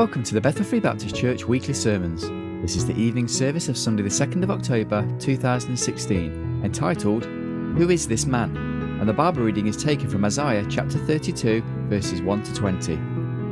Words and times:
Welcome 0.00 0.22
to 0.22 0.32
the 0.32 0.40
Bethel 0.40 0.64
Free 0.64 0.80
Baptist 0.80 1.14
Church 1.14 1.44
weekly 1.44 1.74
sermons. 1.74 2.22
This 2.62 2.74
is 2.74 2.86
the 2.86 2.98
evening 2.98 3.28
service 3.28 3.68
of 3.68 3.76
Sunday, 3.76 4.02
the 4.02 4.08
2nd 4.08 4.42
of 4.42 4.50
October 4.50 5.06
2016, 5.18 6.62
entitled 6.64 7.26
Who 7.26 7.90
is 7.90 8.08
This 8.08 8.24
Man? 8.24 8.56
And 8.98 9.06
the 9.06 9.12
Bible 9.12 9.42
reading 9.42 9.66
is 9.66 9.76
taken 9.76 10.08
from 10.08 10.24
Isaiah 10.24 10.64
chapter 10.70 10.96
32, 10.96 11.62
verses 11.90 12.22
1 12.22 12.42
to 12.44 12.54
20. 12.54 12.98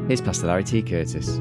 Here's 0.06 0.22
Pastor 0.22 0.46
Larry 0.46 0.64
T. 0.64 0.80
Curtis. 0.80 1.36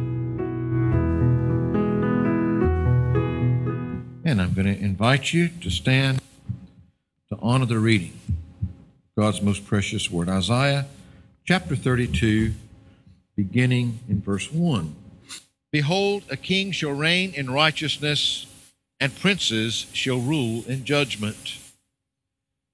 And 4.25 4.41
I'm 4.41 4.51
going 4.51 4.67
to 4.67 4.77
invite 4.77 5.31
you 5.31 5.47
to 5.47 5.69
stand 5.69 6.19
to 7.29 7.37
honor 7.41 7.65
the 7.65 7.79
reading 7.79 8.11
God's 9.17 9.41
most 9.41 9.65
precious 9.65 10.11
word. 10.11 10.27
Isaiah 10.27 10.85
chapter 11.45 11.77
32, 11.77 12.55
beginning 13.37 13.99
in 14.09 14.19
verse 14.19 14.51
1. 14.51 14.95
Behold, 15.71 16.23
a 16.29 16.37
king 16.37 16.71
shall 16.71 16.91
reign 16.91 17.33
in 17.33 17.49
righteousness, 17.49 18.45
and 18.99 19.19
princes 19.19 19.87
shall 19.93 20.19
rule 20.19 20.63
in 20.67 20.85
judgment. 20.85 21.57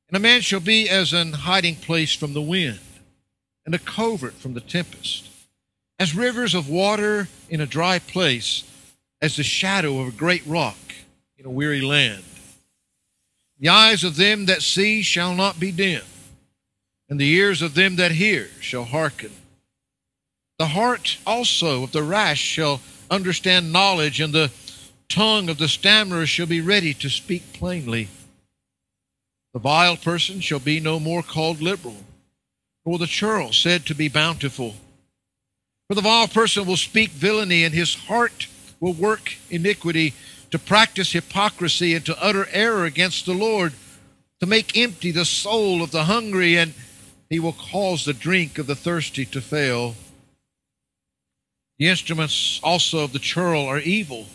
And 0.08 0.18
a 0.18 0.20
man 0.20 0.42
shall 0.42 0.60
be 0.60 0.90
as 0.90 1.12
an 1.12 1.34
hiding 1.34 1.76
place 1.76 2.14
from 2.14 2.34
the 2.34 2.42
wind, 2.42 2.80
and 3.66 3.74
a 3.74 3.80
covert 3.80 4.36
from 4.36 4.54
the 4.54 4.62
tempest, 4.62 5.28
as 6.00 6.16
rivers 6.16 6.54
of 6.54 6.70
water 6.70 7.30
in 7.50 7.62
a 7.62 7.66
dry 7.66 7.98
place, 8.00 8.64
as 9.22 9.38
the 9.38 9.44
shadow 9.44 10.00
of 10.00 10.08
a 10.10 10.12
great 10.12 10.46
rock 10.46 10.78
in 11.38 11.46
a 11.46 11.50
weary 11.50 11.82
land. 11.82 12.24
The 13.60 13.70
eyes 13.70 14.04
of 14.04 14.18
them 14.18 14.46
that 14.46 14.62
see 14.62 15.02
shall 15.02 15.34
not 15.34 15.60
be 15.60 15.72
dim, 15.72 16.04
and 17.10 17.20
the 17.20 17.32
ears 17.32 17.62
of 17.62 17.74
them 17.74 17.96
that 17.96 18.12
hear 18.12 18.50
shall 18.60 18.84
hearken. 18.84 19.32
The 20.60 20.68
heart 20.68 21.18
also 21.26 21.84
of 21.84 21.92
the 21.92 22.04
rash 22.04 22.40
shall 22.40 22.82
understand 23.10 23.74
knowledge, 23.74 24.20
and 24.20 24.34
the 24.34 24.52
tongue 25.10 25.50
of 25.50 25.58
the 25.58 25.68
stammerer 25.68 26.26
shall 26.26 26.46
be 26.46 26.62
ready 26.62 26.94
to 26.96 27.10
speak 27.10 27.54
plainly. 27.54 28.08
The 29.54 29.60
vile 29.60 29.98
person 29.98 30.40
shall 30.42 30.60
be 30.60 30.80
no 30.80 31.00
more 31.00 31.24
called 31.24 31.62
liberal, 31.62 31.98
nor 32.86 32.98
the 32.98 33.08
churl 33.08 33.52
said 33.52 33.86
to 33.86 33.96
be 33.96 34.08
bountiful. 34.08 34.76
For 35.88 35.96
the 35.96 36.02
vile 36.02 36.28
person 36.28 36.66
will 36.66 36.78
speak 36.78 37.12
villainy, 37.12 37.64
and 37.64 37.74
his 37.74 37.94
heart 37.96 38.48
will 38.80 38.94
work 38.94 39.36
iniquity, 39.50 40.14
to 40.52 40.60
practice 40.60 41.12
hypocrisy, 41.12 41.96
and 41.96 42.06
to 42.06 42.24
utter 42.24 42.48
error 42.52 42.86
against 42.86 43.26
the 43.26 43.34
Lord, 43.34 43.74
to 44.40 44.46
make 44.46 44.78
empty 44.78 45.12
the 45.12 45.26
soul 45.26 45.82
of 45.82 45.92
the 45.92 46.04
hungry, 46.04 46.58
and 46.58 46.74
he 47.30 47.40
will 47.40 47.54
cause 47.54 48.06
the 48.06 48.14
drink 48.14 48.60
of 48.60 48.68
the 48.68 48.76
thirsty 48.76 49.26
to 49.26 49.42
fail. 49.42 49.96
The 51.80 51.90
instruments 51.90 52.60
also 52.64 53.00
of 53.00 53.14
the 53.14 53.20
churl 53.20 53.66
are 53.66 53.80
evil. 53.80 54.28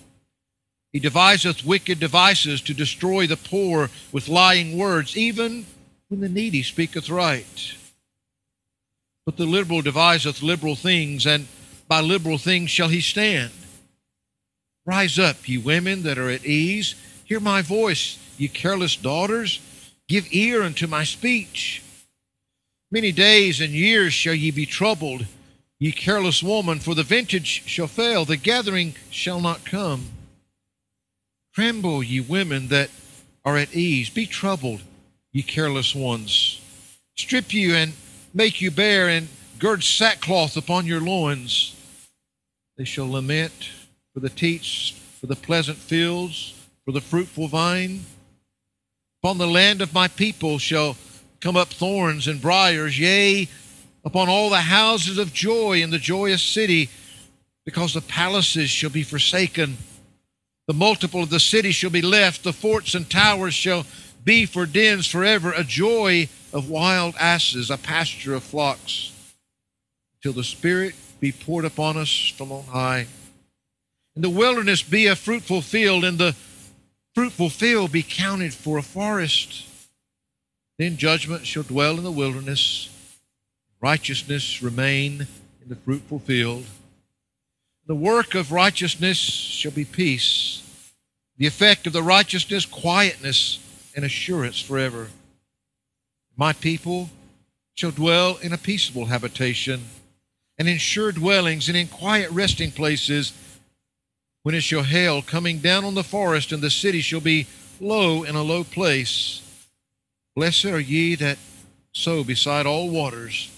He 0.92 1.00
deviseth 1.00 1.64
wicked 1.64 2.00
devices 2.00 2.61
to 2.62 2.75
destroy 2.75 3.27
the 3.27 3.36
poor 3.36 3.91
with 4.11 4.28
lying 4.28 4.77
words, 4.77 5.17
even 5.17 5.67
when 6.08 6.20
the 6.20 6.28
needy 6.28 6.62
speaketh 6.62 7.11
right. 7.11 7.75
But 9.27 9.36
the 9.36 9.47
liberal 9.47 9.83
deviseth 9.83 10.42
liberal 10.42 10.75
things, 10.75 11.27
and 11.27 11.47
by 11.86 12.00
liberal 12.00 12.39
things 12.39 12.70
shall 12.70 12.89
he 12.89 13.00
stand. 13.00 13.50
Rise 14.86 15.19
up, 15.19 15.47
ye 15.47 15.58
women 15.58 16.02
that 16.05 16.17
are 16.17 16.30
at 16.30 16.47
ease. 16.47 16.95
Hear 17.27 17.41
my 17.41 17.61
voice, 17.61 18.19
ye 18.39 18.48
careless 18.48 18.97
daughters. 18.97 19.61
Give 20.08 20.27
ear 20.30 20.62
unto 20.62 20.86
my 20.86 21.05
speech. 21.05 21.83
Many 22.91 23.12
days 23.12 23.61
and 23.61 23.75
years 23.75 24.14
shall 24.14 24.33
ye 24.33 24.50
be 24.50 24.64
troubled, 24.64 25.27
ye 25.78 25.92
careless 25.92 26.42
woman, 26.42 26.78
for 26.78 26.94
the 26.94 27.02
vintage 27.02 27.66
shall 27.66 27.86
fail, 27.86 28.24
the 28.24 28.36
gathering 28.36 28.94
shall 29.11 29.40
not 29.40 29.64
come. 29.64 30.08
Tremble, 31.55 32.02
ye 32.02 32.20
women 32.20 32.68
that 32.68 32.90
are 33.44 33.56
at 33.56 33.74
ease. 33.74 34.11
Be 34.11 34.27
troubled, 34.27 34.83
ye 35.33 35.42
careless 35.42 35.94
ones. 35.94 36.61
Strip 37.17 37.52
you 37.52 37.74
and 37.74 37.92
make 38.34 38.61
you 38.61 38.70
bare, 38.70 39.08
and 39.08 39.28
gird 39.58 39.83
sackcloth 39.83 40.56
upon 40.56 40.86
your 40.86 41.00
loins. 41.00 41.74
They 42.77 42.84
shall 42.84 43.11
lament 43.11 43.70
for 44.14 44.20
the 44.20 44.28
teats, 44.28 44.90
for 45.20 45.27
the 45.27 45.36
pleasant 45.36 45.78
fields, 45.78 46.55
for 46.84 46.92
the 46.92 47.00
fruitful 47.00 47.48
vine. 47.48 48.05
Upon 49.22 49.38
the 49.38 49.48
land 49.48 49.83
of 49.83 49.92
my 49.92 50.06
people 50.06 50.58
shall 50.58 50.96
come 51.40 51.56
up 51.56 51.68
thorns 51.68 52.28
and 52.28 52.40
briars, 52.40 52.98
yea, 52.98 53.48
upon 54.08 54.27
all 54.27 54.48
the 54.48 54.57
houses 54.57 55.19
of 55.19 55.35
joy 55.35 55.83
in 55.83 55.91
the 55.91 55.98
joyous 55.98 56.42
city, 56.42 56.89
because 57.67 57.92
the 57.92 58.01
palaces 58.01 58.70
shall 58.70 58.89
be 58.89 59.02
forsaken. 59.02 59.77
The 60.67 60.73
multiple 60.73 61.23
of 61.23 61.29
the 61.29 61.39
city 61.39 61.73
shall 61.73 61.91
be 61.91 62.01
left, 62.01 62.42
the 62.42 62.55
forts 62.55 62.95
and 62.95 63.08
towers 63.11 63.52
shall 63.52 63.85
be 64.24 64.47
for 64.47 64.64
dens 64.64 65.07
forever, 65.07 65.52
a 65.52 65.63
joy 65.63 66.30
of 66.55 66.70
wild 66.70 67.17
asses, 67.20 67.70
a 67.70 67.77
pasture 67.77 68.33
of 68.33 68.42
flocks, 68.42 69.13
till 70.23 70.33
the 70.33 70.42
Spirit 70.42 70.95
be 71.20 71.30
poured 71.30 71.67
upon 71.67 71.98
us 71.98 72.33
from 72.35 72.51
on 72.51 72.64
high. 72.64 73.07
And 74.14 74.24
the 74.24 74.30
wilderness 74.30 74.83
be 74.83 75.07
a 75.07 75.17
fruitful 75.17 75.61
field, 75.61 76.02
and 76.02 76.17
the 76.17 76.35
fruitful 77.14 77.51
field 77.51 77.92
be 77.92 78.02
counted 78.02 78.55
for 78.55 78.79
a 78.79 78.83
forest. 78.83 79.67
Then 80.79 80.97
judgment 80.97 81.47
shall 81.47 81.63
dwell 81.63 81.98
in 81.98 82.05
the 82.05 82.11
wilderness, 82.11 82.89
righteousness 83.80 84.62
remain 84.62 85.27
in 85.62 85.68
the 85.68 85.77
fruitful 85.77 86.18
field. 86.18 86.64
The 87.86 87.94
work 87.94 88.34
of 88.34 88.52
righteousness 88.52 89.18
shall 89.18 89.72
be 89.72 89.84
peace, 89.84 90.62
the 91.36 91.46
effect 91.46 91.86
of 91.86 91.92
the 91.92 92.02
righteousness, 92.02 92.67
quietness 92.67 93.58
and 93.94 94.05
assurance 94.05 94.61
forever. 94.61 95.08
My 96.36 96.52
people 96.52 97.11
shall 97.74 97.90
dwell 97.90 98.38
in 98.42 98.52
a 98.52 98.58
peaceable 98.58 99.06
habitation, 99.06 99.84
and 100.58 100.68
in 100.68 100.78
sure 100.78 101.12
dwellings, 101.12 101.68
and 101.68 101.77
in 101.77 101.86
quiet 101.86 102.30
resting 102.30 102.72
places, 102.72 103.33
when 104.42 104.55
it 104.55 104.62
shall 104.62 104.83
hail, 104.83 105.22
coming 105.22 105.58
down 105.58 105.84
on 105.84 105.94
the 105.94 106.02
forest, 106.02 106.52
and 106.52 106.62
the 106.62 106.70
city 106.70 107.00
shall 107.00 107.20
be 107.20 107.46
low 107.80 108.24
in 108.24 108.34
a 108.34 108.42
low 108.42 108.64
place. 108.64 109.42
Blessed 110.34 110.67
are 110.67 110.80
ye 110.80 111.14
that 111.17 111.38
sow 111.92 112.24
beside 112.24 112.67
all 112.67 112.90
waters, 112.90 113.50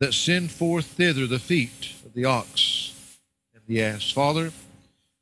that 0.00 0.14
send 0.14 0.50
forth 0.50 0.86
thither 0.86 1.26
the 1.26 1.38
feet 1.38 1.92
of 2.06 2.14
the 2.14 2.24
ox 2.24 3.18
and 3.54 3.62
the 3.66 3.82
ass. 3.82 4.10
Father, 4.10 4.50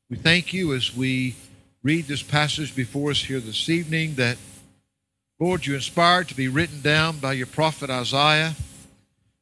we 0.09 0.15
thank 0.15 0.53
you 0.53 0.73
as 0.73 0.95
we 0.95 1.35
read 1.83 2.05
this 2.07 2.23
passage 2.23 2.73
before 2.73 3.11
us 3.11 3.23
here 3.25 3.41
this 3.41 3.69
evening 3.69 4.15
that, 4.15 4.37
Lord, 5.37 5.65
you 5.65 5.75
inspired 5.75 6.29
to 6.29 6.35
be 6.35 6.47
written 6.47 6.79
down 6.79 7.19
by 7.19 7.33
your 7.33 7.45
prophet 7.45 7.89
Isaiah. 7.89 8.55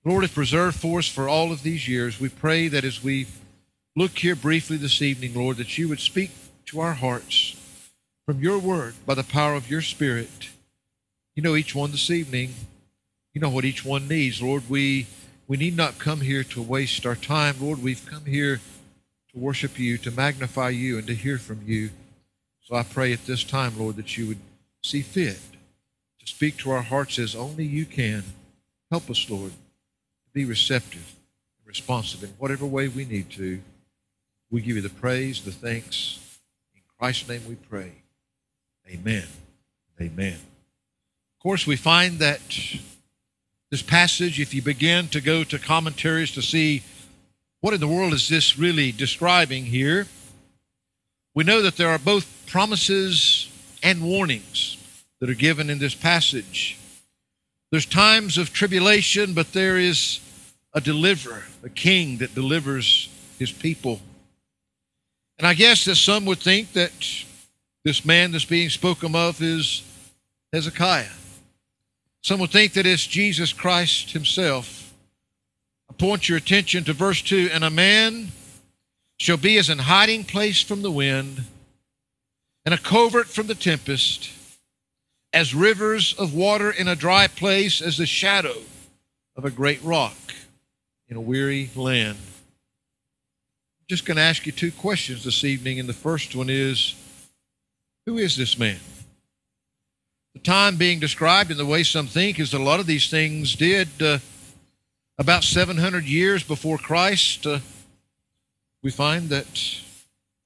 Lord, 0.04 0.24
if 0.24 0.34
preserved 0.34 0.80
for 0.80 1.00
us 1.00 1.08
for 1.08 1.30
all 1.30 1.52
of 1.52 1.62
these 1.62 1.88
years, 1.88 2.20
we 2.20 2.30
pray 2.30 2.68
that 2.70 2.84
as 2.84 3.04
we 3.04 3.28
look 3.96 4.18
here 4.18 4.36
briefly 4.36 4.78
this 4.78 5.04
evening, 5.04 5.36
Lord, 5.36 5.58
that 5.58 5.78
you 5.78 5.88
would 5.88 6.00
speak 6.00 6.32
to 6.66 6.80
our 6.80 6.94
hearts 6.94 7.56
from 8.26 8.42
your 8.42 8.58
word 8.58 8.96
by 9.06 9.14
the 9.14 9.24
power 9.24 9.54
of 9.54 9.70
your 9.70 9.82
Spirit. 9.82 10.50
You 11.36 11.44
know 11.44 11.56
each 11.56 11.76
one 11.76 11.92
this 11.92 12.10
evening. 12.10 12.56
You 13.34 13.42
know 13.42 13.50
what 13.50 13.66
each 13.66 13.86
one 13.86 14.08
needs. 14.08 14.42
Lord, 14.42 14.68
we 14.68 15.06
we 15.48 15.58
need 15.58 15.78
not 15.78 15.98
come 15.98 16.22
here 16.22 16.44
to 16.44 16.62
waste 16.62 17.06
our 17.06 17.16
time. 17.16 17.56
Lord, 17.60 17.82
we've 17.82 18.06
come 18.06 18.26
here 18.26 18.60
to 19.32 19.40
worship 19.40 19.80
you, 19.80 19.98
to 20.00 20.12
magnify 20.12 20.70
you, 20.70 20.98
and 20.98 21.08
to 21.08 21.16
hear 21.16 21.38
from 21.38 21.62
you. 21.66 21.92
So 22.66 22.76
I 22.76 22.84
pray 22.84 23.14
at 23.14 23.26
this 23.26 23.46
time, 23.46 23.80
Lord, 23.80 23.96
that 23.96 24.18
you 24.18 24.28
would 24.28 24.40
see 24.84 25.02
fit 25.02 25.40
to 26.20 26.28
speak 26.28 26.58
to 26.58 26.72
our 26.72 26.82
hearts 26.82 27.18
as 27.18 27.34
only 27.34 27.64
you 27.64 27.86
can. 27.86 28.24
Help 28.92 29.10
us, 29.10 29.30
Lord, 29.30 29.52
to 29.52 30.32
be 30.34 30.44
receptive 30.44 31.16
and 31.60 31.68
responsive 31.68 32.24
in 32.24 32.30
whatever 32.38 32.66
way 32.66 32.90
we 32.90 33.06
need 33.06 33.30
to. 33.32 33.62
We 34.52 34.62
give 34.62 34.76
you 34.76 34.82
the 34.82 34.90
praise, 34.90 35.44
the 35.44 35.52
thanks. 35.52 36.20
In 36.76 36.82
Christ's 37.00 37.30
name 37.30 37.44
we 37.48 37.56
pray. 37.56 37.92
Amen. 38.90 39.28
Amen. 40.02 40.34
Of 40.36 41.44
course, 41.44 41.66
we 41.66 41.78
find 41.78 42.20
that 42.20 42.42
this 43.72 43.82
passage, 43.82 44.40
if 44.40 44.54
you 44.54 44.62
begin 44.62 45.08
to 45.10 45.22
go 45.22 45.44
to 45.44 45.60
commentaries 45.60 46.32
to 46.32 46.42
see 46.42 46.84
what 47.60 47.74
in 47.74 47.80
the 47.80 47.88
world 47.88 48.14
is 48.14 48.30
this 48.30 48.58
really 48.58 48.92
describing 48.92 49.66
here, 49.66 50.08
we 51.36 51.44
know 51.44 51.62
that 51.62 51.76
there 51.76 51.90
are 51.90 52.00
both 52.00 52.46
promises 52.48 53.52
and 53.84 54.02
warnings 54.02 54.78
that 55.20 55.30
are 55.30 55.36
given 55.36 55.70
in 55.70 55.80
this 55.80 55.96
passage. 55.96 56.78
There's 57.72 57.86
times 57.86 58.38
of 58.38 58.54
tribulation, 58.54 59.34
but 59.34 59.52
there 59.52 59.78
is 59.78 60.22
a 60.74 60.80
deliverer, 60.80 61.44
a 61.64 61.70
king 61.70 62.18
that 62.18 62.34
delivers 62.34 63.10
his 63.38 63.52
people. 63.52 64.00
And 65.38 65.46
I 65.46 65.54
guess 65.54 65.86
that 65.86 65.96
some 65.96 66.26
would 66.26 66.40
think 66.40 66.74
that 66.74 66.92
this 67.84 68.06
man 68.06 68.32
that's 68.32 68.46
being 68.46 68.70
spoken 68.70 69.16
of 69.16 69.42
is 69.42 69.84
Hezekiah. 70.54 71.06
Some 72.28 72.42
will 72.42 72.48
think 72.48 72.74
that 72.74 72.86
it's 72.86 73.08
Jesus 73.08 73.54
Christ 73.54 74.12
himself. 74.12 74.94
I 75.90 75.94
point 75.94 76.28
your 76.28 76.38
attention 76.38 76.84
to 76.84 76.92
verse 76.92 77.22
2 77.22 77.52
And 77.54 77.64
a 77.64 77.70
man 77.70 78.34
shall 79.18 79.38
be 79.38 79.58
as 79.58 79.70
an 79.70 79.80
hiding 79.80 80.26
place 80.26 80.62
from 80.62 80.82
the 80.82 80.92
wind, 80.92 81.44
and 82.66 82.74
a 82.74 82.78
covert 82.78 83.28
from 83.28 83.48
the 83.48 83.56
tempest, 83.56 84.30
as 85.32 85.56
rivers 85.56 86.16
of 86.16 86.34
water 86.34 86.70
in 86.70 86.90
a 86.90 86.98
dry 86.98 87.28
place, 87.28 87.82
as 87.82 87.96
the 87.96 88.06
shadow 88.06 88.58
of 89.38 89.46
a 89.46 89.50
great 89.50 89.82
rock 89.82 90.18
in 91.08 91.16
a 91.16 91.22
weary 91.22 91.70
land. 91.78 92.18
I'm 92.20 93.88
just 93.88 94.06
going 94.06 94.18
to 94.18 94.24
ask 94.24 94.46
you 94.46 94.52
two 94.52 94.74
questions 94.74 95.24
this 95.24 95.46
evening, 95.46 95.80
and 95.80 95.88
the 95.88 95.94
first 95.94 96.36
one 96.36 96.50
is 96.50 96.94
Who 98.06 98.18
is 98.18 98.36
this 98.36 98.60
man? 98.60 98.80
Time 100.44 100.78
being 100.78 101.00
described, 101.00 101.52
and 101.52 101.60
the 101.60 101.66
way 101.66 101.84
some 101.84 102.08
think, 102.08 102.40
is 102.40 102.52
that 102.52 102.62
a 102.62 102.64
lot 102.64 102.80
of 102.80 102.86
these 102.86 103.10
things 103.10 103.56
did 103.56 103.88
uh, 104.02 104.20
about 105.18 105.44
700 105.44 106.06
years 106.06 106.44
before 106.44 106.78
Christ. 106.78 107.46
Uh, 107.46 107.60
we 108.84 108.92
find 108.92 109.30
that 109.30 109.48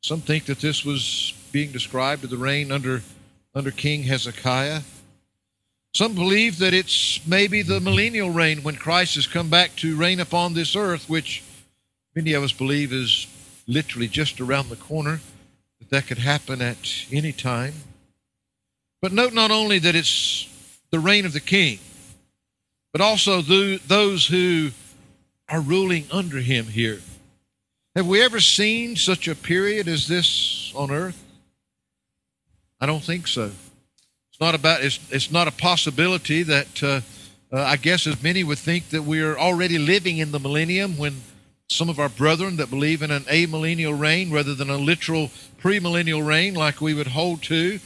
some 0.01 0.21
think 0.21 0.45
that 0.45 0.59
this 0.59 0.85
was 0.85 1.33
being 1.51 1.71
described 1.71 2.23
as 2.23 2.29
the 2.29 2.37
reign 2.37 2.71
under, 2.71 3.01
under 3.53 3.71
King 3.71 4.03
Hezekiah. 4.03 4.81
Some 5.93 6.15
believe 6.15 6.59
that 6.59 6.73
it's 6.73 7.19
maybe 7.27 7.61
the 7.61 7.79
millennial 7.79 8.29
reign 8.29 8.63
when 8.63 8.75
Christ 8.75 9.15
has 9.15 9.27
come 9.27 9.49
back 9.49 9.75
to 9.77 9.97
reign 9.97 10.19
upon 10.19 10.53
this 10.53 10.75
earth, 10.75 11.09
which 11.09 11.43
many 12.15 12.33
of 12.33 12.43
us 12.43 12.53
believe 12.53 12.93
is 12.93 13.27
literally 13.67 14.07
just 14.07 14.39
around 14.39 14.69
the 14.69 14.75
corner, 14.75 15.19
that 15.79 15.89
that 15.89 16.07
could 16.07 16.19
happen 16.19 16.61
at 16.61 17.05
any 17.11 17.33
time. 17.33 17.73
But 19.01 19.13
note 19.13 19.33
not 19.33 19.49
only 19.49 19.79
that 19.79 19.95
it's 19.95 20.47
the 20.91 20.99
reign 20.99 21.25
of 21.25 21.33
the 21.33 21.39
king, 21.39 21.79
but 22.91 23.01
also 23.01 23.41
those 23.41 24.27
who 24.27 24.71
are 25.49 25.61
ruling 25.61 26.05
under 26.11 26.37
him 26.37 26.65
here. 26.65 26.99
Have 27.95 28.07
we 28.07 28.21
ever 28.21 28.39
seen 28.39 28.95
such 28.95 29.27
a 29.27 29.35
period 29.35 29.87
as 29.87 30.07
this 30.07 30.71
on 30.75 30.91
earth? 30.91 31.21
I 32.79 32.85
don't 32.85 33.03
think 33.03 33.27
so. 33.27 33.51
It's 34.31 34.39
not 34.39 34.55
about. 34.55 34.81
It's, 34.83 34.99
it's 35.09 35.31
not 35.31 35.47
a 35.47 35.51
possibility 35.51 36.43
that 36.43 36.83
uh, 36.83 37.01
uh, 37.51 37.61
I 37.61 37.75
guess 37.75 38.07
as 38.07 38.23
many 38.23 38.43
would 38.43 38.59
think 38.59 38.89
that 38.89 39.03
we 39.03 39.21
are 39.21 39.37
already 39.37 39.77
living 39.77 40.19
in 40.19 40.31
the 40.31 40.39
millennium 40.39 40.97
when 40.97 41.21
some 41.69 41.89
of 41.89 41.99
our 41.99 42.09
brethren 42.09 42.57
that 42.57 42.69
believe 42.69 43.01
in 43.01 43.11
an 43.11 43.23
amillennial 43.23 43.97
reign 43.97 44.31
rather 44.31 44.55
than 44.55 44.69
a 44.69 44.77
literal 44.77 45.31
premillennial 45.61 46.25
reign 46.25 46.53
like 46.53 46.81
we 46.81 46.93
would 46.93 47.07
hold 47.07 47.41
to. 47.43 47.79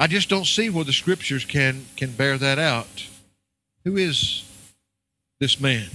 I 0.00 0.06
just 0.06 0.30
don't 0.30 0.46
see 0.46 0.70
where 0.70 0.84
the 0.84 0.94
scriptures 0.94 1.44
can 1.44 1.84
can 1.94 2.12
bear 2.12 2.38
that 2.38 2.58
out. 2.58 3.06
Who 3.84 3.98
is 3.98 4.44
this 5.40 5.60
man? 5.60 5.90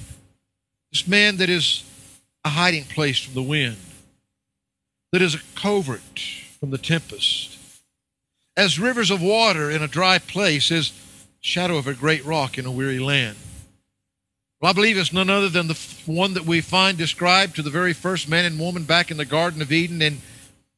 This 0.91 1.07
man 1.07 1.37
that 1.37 1.49
is 1.49 1.83
a 2.45 2.49
hiding 2.49 2.83
place 2.83 3.19
from 3.19 3.33
the 3.33 3.41
wind, 3.41 3.77
that 5.11 5.23
is 5.23 5.33
a 5.33 5.41
covert 5.55 6.19
from 6.59 6.69
the 6.69 6.77
tempest. 6.77 7.57
As 8.55 8.79
rivers 8.79 9.09
of 9.09 9.23
water 9.23 9.71
in 9.71 9.81
a 9.81 9.87
dry 9.87 10.19
place, 10.19 10.71
as 10.71 10.93
shadow 11.41 11.77
of 11.77 11.87
a 11.87 11.95
great 11.95 12.23
rock 12.23 12.59
in 12.59 12.67
a 12.67 12.71
weary 12.71 12.99
land. 12.99 13.37
Well, 14.61 14.69
I 14.69 14.73
believe 14.73 14.97
it's 14.97 15.11
none 15.11 15.31
other 15.31 15.49
than 15.49 15.67
the 15.67 15.79
one 16.05 16.35
that 16.35 16.45
we 16.45 16.61
find 16.61 16.95
described 16.95 17.55
to 17.55 17.63
the 17.63 17.71
very 17.71 17.93
first 17.93 18.29
man 18.29 18.45
and 18.45 18.59
woman 18.59 18.83
back 18.83 19.09
in 19.09 19.17
the 19.17 19.25
Garden 19.25 19.63
of 19.63 19.71
Eden 19.71 20.01
in 20.01 20.21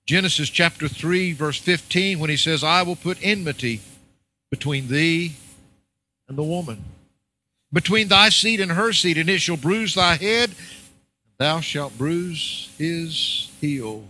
Genesis 0.08 0.50
chapter 0.50 0.88
3, 0.88 1.34
verse 1.34 1.60
15, 1.60 2.18
when 2.18 2.30
he 2.30 2.38
says, 2.38 2.64
I 2.64 2.82
will 2.84 2.96
put 2.96 3.18
enmity 3.22 3.82
between 4.50 4.88
thee 4.88 5.34
and 6.30 6.38
the 6.38 6.44
woman, 6.44 6.82
between 7.74 8.08
thy 8.08 8.30
seed 8.30 8.62
and 8.62 8.72
her 8.72 8.94
seed, 8.94 9.18
and 9.18 9.30
it 9.30 9.42
shall 9.42 9.58
bruise 9.58 9.96
thy 9.96 10.16
head, 10.16 10.52
and 10.52 11.36
thou 11.38 11.60
shalt 11.60 11.98
bruise 11.98 12.74
his 12.78 13.52
heel. 13.60 14.06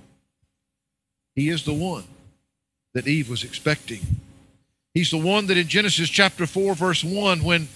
He 1.34 1.50
is 1.50 1.66
the 1.66 1.74
one 1.74 2.04
that 2.94 3.08
Eve 3.08 3.28
was 3.28 3.44
expecting. 3.44 4.02
He's 4.94 5.10
the 5.10 5.18
one 5.18 5.48
that 5.48 5.58
in 5.58 5.68
Genesis 5.68 6.10
chapter 6.10 6.46
4, 6.46 6.76
verse 6.76 7.04
1, 7.04 7.44
when 7.44 7.70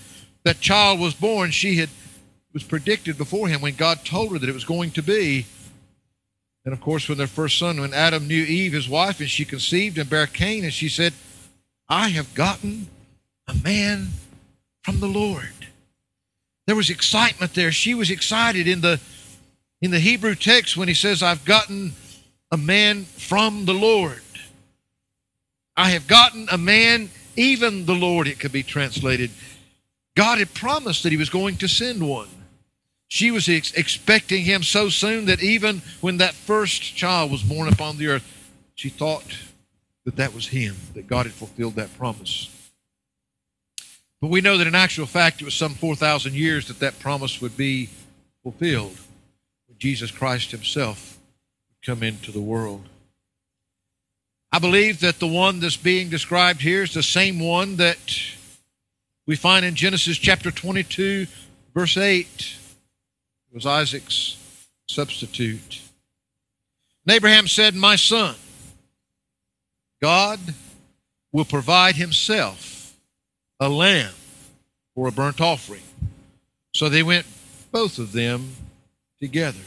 that 0.43 0.59
child 0.59 0.99
was 0.99 1.15
born, 1.15 1.49
she 1.49 1.77
had 1.77 1.89
was 2.53 2.63
predicted 2.63 3.17
before 3.17 3.47
him 3.47 3.61
when 3.61 3.75
God 3.75 4.05
told 4.05 4.33
her 4.33 4.37
that 4.37 4.49
it 4.49 4.53
was 4.53 4.65
going 4.65 4.91
to 4.91 5.01
be. 5.01 5.47
And 6.63 6.73
of 6.73 6.81
course, 6.81 7.09
when 7.09 7.17
their 7.17 7.27
first 7.27 7.57
son, 7.57 7.81
when 7.81 7.93
Adam 7.93 8.27
knew 8.27 8.43
Eve, 8.43 8.73
his 8.73 8.87
wife, 8.87 9.19
and 9.19 9.29
she 9.29 9.45
conceived 9.45 9.97
and 9.97 10.09
bare 10.09 10.27
Cain, 10.27 10.63
and 10.63 10.73
she 10.73 10.89
said, 10.89 11.13
I 11.89 12.09
have 12.09 12.33
gotten 12.33 12.87
a 13.47 13.55
man 13.55 14.09
from 14.83 14.99
the 14.99 15.07
Lord. 15.07 15.53
There 16.67 16.75
was 16.75 16.89
excitement 16.89 17.53
there. 17.53 17.71
She 17.71 17.93
was 17.93 18.11
excited 18.11 18.67
in 18.67 18.81
the 18.81 18.99
in 19.81 19.89
the 19.89 19.99
Hebrew 19.99 20.35
text 20.35 20.77
when 20.77 20.87
he 20.87 20.93
says, 20.93 21.23
I've 21.23 21.43
gotten 21.43 21.93
a 22.51 22.57
man 22.57 23.03
from 23.05 23.65
the 23.65 23.73
Lord. 23.73 24.21
I 25.75 25.89
have 25.89 26.07
gotten 26.07 26.47
a 26.51 26.57
man, 26.57 27.09
even 27.35 27.87
the 27.87 27.95
Lord, 27.95 28.27
it 28.27 28.39
could 28.39 28.51
be 28.51 28.61
translated. 28.61 29.31
God 30.15 30.37
had 30.37 30.53
promised 30.53 31.01
that 31.03 31.11
he 31.11 31.17
was 31.17 31.29
going 31.29 31.57
to 31.57 31.67
send 31.67 32.07
one. 32.07 32.27
She 33.13 33.29
was 33.29 33.49
ex- 33.49 33.73
expecting 33.73 34.45
him 34.45 34.63
so 34.63 34.87
soon 34.87 35.25
that 35.25 35.43
even 35.43 35.81
when 35.99 36.15
that 36.19 36.33
first 36.33 36.95
child 36.95 37.29
was 37.29 37.43
born 37.43 37.67
upon 37.67 37.97
the 37.97 38.07
earth, 38.07 38.49
she 38.73 38.87
thought 38.87 39.37
that 40.05 40.15
that 40.15 40.33
was 40.33 40.47
him, 40.47 40.77
that 40.93 41.07
God 41.07 41.25
had 41.25 41.35
fulfilled 41.35 41.75
that 41.75 41.97
promise. 41.97 42.49
But 44.21 44.29
we 44.29 44.39
know 44.39 44.57
that 44.57 44.65
in 44.65 44.75
actual 44.75 45.07
fact, 45.07 45.41
it 45.41 45.43
was 45.43 45.55
some 45.55 45.73
4,000 45.73 46.33
years 46.33 46.69
that 46.69 46.79
that 46.79 46.99
promise 46.99 47.41
would 47.41 47.57
be 47.57 47.89
fulfilled. 48.43 48.97
When 49.67 49.77
Jesus 49.77 50.09
Christ 50.09 50.51
himself 50.51 51.19
would 51.67 51.85
come 51.85 52.03
into 52.03 52.31
the 52.31 52.39
world. 52.39 52.87
I 54.53 54.59
believe 54.59 55.01
that 55.01 55.19
the 55.19 55.27
one 55.27 55.59
that's 55.59 55.75
being 55.75 56.07
described 56.07 56.61
here 56.61 56.83
is 56.83 56.93
the 56.93 57.03
same 57.03 57.41
one 57.41 57.75
that 57.75 58.21
we 59.27 59.35
find 59.35 59.65
in 59.65 59.75
Genesis 59.75 60.17
chapter 60.17 60.49
22, 60.49 61.27
verse 61.73 61.97
8. 61.97 62.59
Was 63.53 63.65
Isaac's 63.65 64.37
substitute. 64.87 65.81
And 67.05 67.15
Abraham 67.15 67.47
said, 67.47 67.75
My 67.75 67.95
son, 67.95 68.35
God 70.01 70.39
will 71.31 71.45
provide 71.45 71.95
himself 71.95 72.95
a 73.59 73.69
lamb 73.69 74.13
for 74.95 75.07
a 75.07 75.11
burnt 75.11 75.41
offering. 75.41 75.83
So 76.73 76.89
they 76.89 77.03
went, 77.03 77.25
both 77.71 77.97
of 77.99 78.11
them, 78.11 78.55
together. 79.19 79.59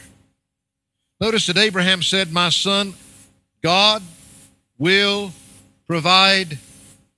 Notice 1.21 1.47
that 1.47 1.57
Abraham 1.57 2.01
said, 2.01 2.31
My 2.31 2.49
son, 2.49 2.93
God 3.61 4.01
will 4.77 5.31
provide 5.87 6.59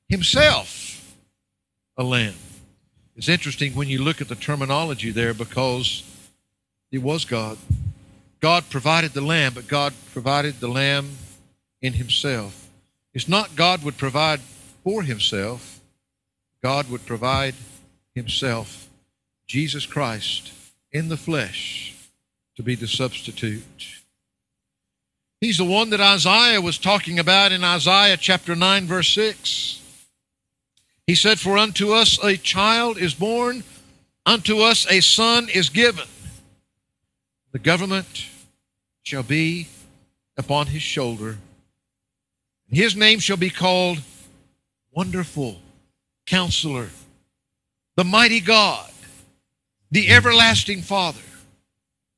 himself 0.08 1.16
a 1.98 2.04
lamb. 2.04 2.36
It's 3.16 3.30
interesting 3.30 3.74
when 3.74 3.88
you 3.88 4.04
look 4.04 4.22
at 4.22 4.28
the 4.28 4.36
terminology 4.36 5.10
there 5.10 5.34
because 5.34 6.04
it 6.92 7.02
was 7.02 7.26
God. 7.26 7.58
God 8.40 8.70
provided 8.70 9.14
the 9.14 9.22
lamb, 9.22 9.54
but 9.54 9.68
God 9.68 9.94
provided 10.14 10.60
the 10.60 10.68
lamb 10.68 11.18
in 11.82 11.94
himself. 11.94 12.70
It's 13.14 13.28
not 13.28 13.56
God 13.56 13.84
would 13.84 13.98
provide 13.98 14.42
for 14.84 15.04
himself, 15.04 15.80
God 16.62 16.90
would 16.90 17.06
provide 17.06 17.56
himself, 18.14 18.90
Jesus 19.48 19.86
Christ 19.86 20.52
in 20.92 21.10
the 21.10 21.18
flesh 21.18 21.96
to 22.56 22.64
be 22.64 22.76
the 22.76 22.88
substitute. 22.88 23.64
He's 25.40 25.60
the 25.60 25.66
one 25.66 25.92
that 25.92 26.02
Isaiah 26.02 26.62
was 26.62 26.78
talking 26.78 27.20
about 27.20 27.52
in 27.52 27.64
Isaiah 27.64 28.18
chapter 28.18 28.56
9, 28.56 28.86
verse 28.86 29.10
6. 29.10 29.82
He 31.06 31.14
said, 31.14 31.40
For 31.40 31.58
unto 31.58 31.92
us 31.92 32.22
a 32.24 32.38
child 32.38 32.98
is 32.98 33.14
born, 33.14 33.64
unto 34.26 34.60
us 34.60 34.90
a 34.90 35.02
son 35.02 35.48
is 35.54 35.70
given. 35.70 36.08
The 37.58 37.64
government 37.64 38.28
shall 39.02 39.24
be 39.24 39.68
upon 40.38 40.68
his 40.68 40.84
shoulder. 40.84 41.40
His 42.70 42.96
name 42.96 43.18
shall 43.18 43.36
be 43.36 43.50
called 43.50 43.98
Wonderful 44.92 45.58
Counselor, 46.28 46.90
the 47.96 48.04
Mighty 48.04 48.42
God, 48.42 48.92
the 49.90 50.08
Everlasting 50.12 50.84
Father 50.84 51.20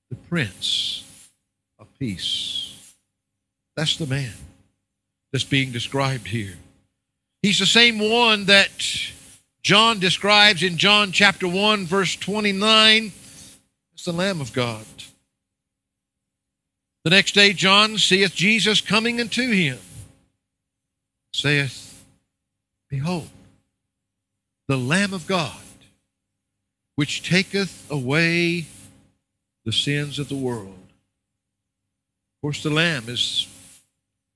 the 0.10 0.18
Prince 0.18 1.06
of 1.80 1.88
Peace. 1.98 2.94
That's 3.78 3.96
the 3.96 4.08
man 4.08 4.34
that's 5.32 5.46
being 5.46 5.72
described 5.72 6.28
here. 6.28 6.58
He's 7.42 7.60
the 7.60 7.66
same 7.66 7.98
one 7.98 8.44
that 8.48 8.72
John 9.64 10.02
describes 10.02 10.64
in 10.64 10.76
John 10.76 11.14
chapter 11.14 11.48
1, 11.48 11.86
verse 11.86 12.18
29. 12.18 13.14
It's 13.94 14.04
the 14.04 14.12
Lamb 14.12 14.42
of 14.42 14.52
God. 14.52 14.84
The 17.04 17.10
next 17.10 17.34
day, 17.34 17.54
John 17.54 17.98
seeth 17.98 18.36
Jesus 18.36 18.82
coming 18.82 19.22
unto 19.22 19.52
him, 19.52 19.80
saith, 21.34 22.04
Behold, 22.90 23.30
the 24.68 24.78
Lamb 24.78 25.14
of 25.14 25.26
God, 25.26 25.56
which 26.96 27.28
taketh 27.28 27.90
away 27.90 28.66
the 29.66 29.72
sins 29.72 30.20
of 30.20 30.30
the 30.30 30.36
world. 30.36 30.68
Of 30.68 32.42
course, 32.42 32.64
the 32.64 32.70
lamb 32.70 33.06
is 33.08 33.48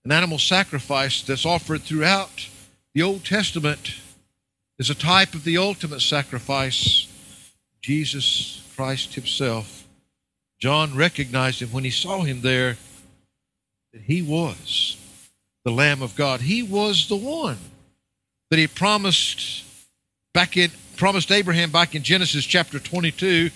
an 0.06 0.12
animal 0.12 0.38
sacrifice 0.38 1.22
that's 1.22 1.46
offered 1.46 1.82
throughout 1.82 2.48
the 2.94 3.02
Old 3.02 3.26
Testament 3.26 3.96
is 4.78 4.90
a 4.90 4.96
type 4.96 5.34
of 5.34 5.44
the 5.44 5.58
ultimate 5.58 6.02
sacrifice, 6.02 7.08
Jesus 7.82 8.62
Christ 8.76 9.16
Himself. 9.16 9.83
John 10.64 10.96
recognized 10.96 11.62
him 11.62 11.74
when 11.74 11.84
he 11.84 11.90
saw 11.90 12.22
him 12.22 12.40
there 12.40 12.78
that 13.92 14.02
he 14.04 14.22
was 14.22 14.96
the 15.66 15.72
Lamb 15.74 16.02
of 16.02 16.16
God. 16.16 16.40
He 16.40 16.64
was 16.64 17.10
the 17.10 17.18
one 17.18 17.58
that 18.50 18.58
he 18.58 18.68
promised 18.68 19.66
back 20.34 20.56
in 20.56 20.72
promised 20.96 21.34
Abraham 21.34 21.70
back 21.70 21.96
in 21.96 22.02
Genesis 22.02 22.46
chapter 22.46 22.80
22 22.80 23.50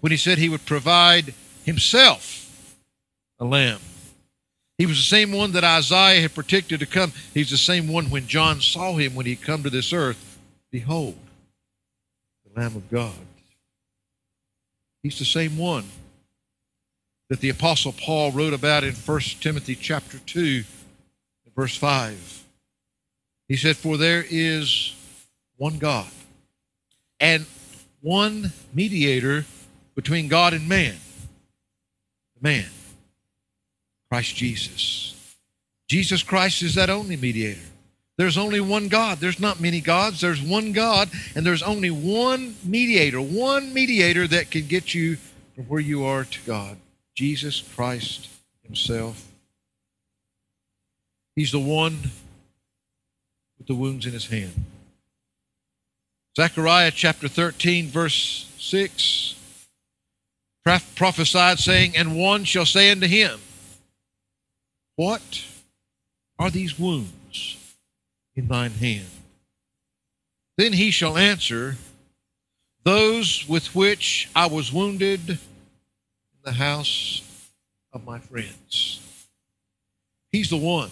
when 0.00 0.10
he 0.10 0.16
said 0.16 0.38
he 0.38 0.48
would 0.48 0.64
provide 0.64 1.34
himself 1.66 2.66
a 3.38 3.44
lamb. 3.44 3.80
He 4.78 4.86
was 4.86 4.96
the 4.96 5.02
same 5.02 5.32
one 5.32 5.52
that 5.52 5.64
Isaiah 5.64 6.22
had 6.22 6.34
predicted 6.34 6.80
to 6.80 6.86
come. 6.86 7.12
He's 7.34 7.50
the 7.50 7.58
same 7.58 7.88
one 7.88 8.08
when 8.08 8.26
John 8.26 8.62
saw 8.62 8.94
him 8.94 9.14
when 9.14 9.26
he 9.26 9.36
come 9.36 9.64
to 9.64 9.70
this 9.70 9.92
earth. 9.92 10.38
Behold, 10.72 11.18
the 12.46 12.58
Lamb 12.58 12.74
of 12.74 12.90
God. 12.90 13.12
He's 15.02 15.18
the 15.18 15.26
same 15.26 15.58
one 15.58 15.84
that 17.28 17.40
the 17.40 17.50
apostle 17.50 17.92
Paul 17.92 18.32
wrote 18.32 18.52
about 18.52 18.84
in 18.84 18.94
1 18.94 19.20
Timothy 19.40 19.74
chapter 19.74 20.18
2 20.18 20.64
verse 21.54 21.76
5. 21.76 22.44
He 23.48 23.56
said, 23.56 23.76
For 23.76 23.96
there 23.96 24.24
is 24.28 24.94
one 25.56 25.78
God 25.78 26.08
and 27.20 27.46
one 28.00 28.52
mediator 28.72 29.44
between 29.94 30.28
God 30.28 30.52
and 30.52 30.68
man. 30.68 30.96
The 32.36 32.48
man, 32.48 32.66
Christ 34.10 34.34
Jesus. 34.34 35.36
Jesus 35.88 36.22
Christ 36.22 36.62
is 36.62 36.74
that 36.74 36.90
only 36.90 37.16
mediator. 37.16 37.60
There's 38.16 38.38
only 38.38 38.60
one 38.60 38.88
God. 38.88 39.18
There's 39.18 39.40
not 39.40 39.60
many 39.60 39.80
gods. 39.80 40.20
There's 40.20 40.40
one 40.40 40.72
God, 40.72 41.10
and 41.34 41.44
there's 41.44 41.62
only 41.62 41.90
one 41.90 42.54
mediator, 42.64 43.20
one 43.20 43.74
mediator 43.74 44.26
that 44.28 44.50
can 44.50 44.66
get 44.66 44.94
you 44.94 45.16
from 45.54 45.64
where 45.64 45.80
you 45.80 46.04
are 46.04 46.24
to 46.24 46.40
God 46.46 46.76
Jesus 47.14 47.62
Christ 47.74 48.28
Himself. 48.62 49.30
He's 51.36 51.52
the 51.52 51.58
one 51.58 51.98
with 53.58 53.66
the 53.66 53.74
wounds 53.74 54.06
in 54.06 54.12
his 54.12 54.26
hand. 54.26 54.64
Zechariah 56.36 56.90
chapter 56.90 57.28
13, 57.28 57.88
verse 57.88 58.50
6 58.58 59.36
prophesied, 60.64 61.58
saying, 61.58 61.96
And 61.96 62.16
one 62.16 62.44
shall 62.44 62.66
say 62.66 62.90
unto 62.90 63.06
him, 63.06 63.40
What 64.96 65.44
are 66.38 66.50
these 66.50 66.78
wounds 66.78 67.76
in 68.34 68.48
thine 68.48 68.72
hand? 68.72 69.06
Then 70.56 70.72
he 70.72 70.90
shall 70.90 71.18
answer, 71.18 71.76
Those 72.84 73.44
with 73.48 73.74
which 73.74 74.28
I 74.34 74.46
was 74.46 74.72
wounded 74.72 75.38
the 76.44 76.52
house 76.52 77.22
of 77.92 78.04
my 78.04 78.18
friends. 78.18 79.00
He's 80.30 80.50
the 80.50 80.56
one 80.56 80.90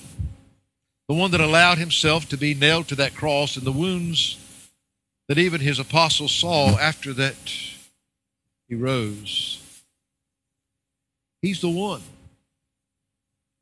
the 1.08 1.18
one 1.18 1.32
that 1.32 1.40
allowed 1.42 1.76
himself 1.76 2.26
to 2.28 2.38
be 2.38 2.54
nailed 2.54 2.88
to 2.88 2.94
that 2.94 3.14
cross 3.14 3.56
and 3.56 3.66
the 3.66 3.72
wounds 3.72 4.38
that 5.28 5.36
even 5.36 5.60
his 5.60 5.78
apostles 5.78 6.32
saw 6.32 6.78
after 6.78 7.12
that 7.12 7.36
he 8.66 8.74
rose. 8.74 9.60
He's 11.42 11.60
the 11.60 11.68
one. 11.68 12.00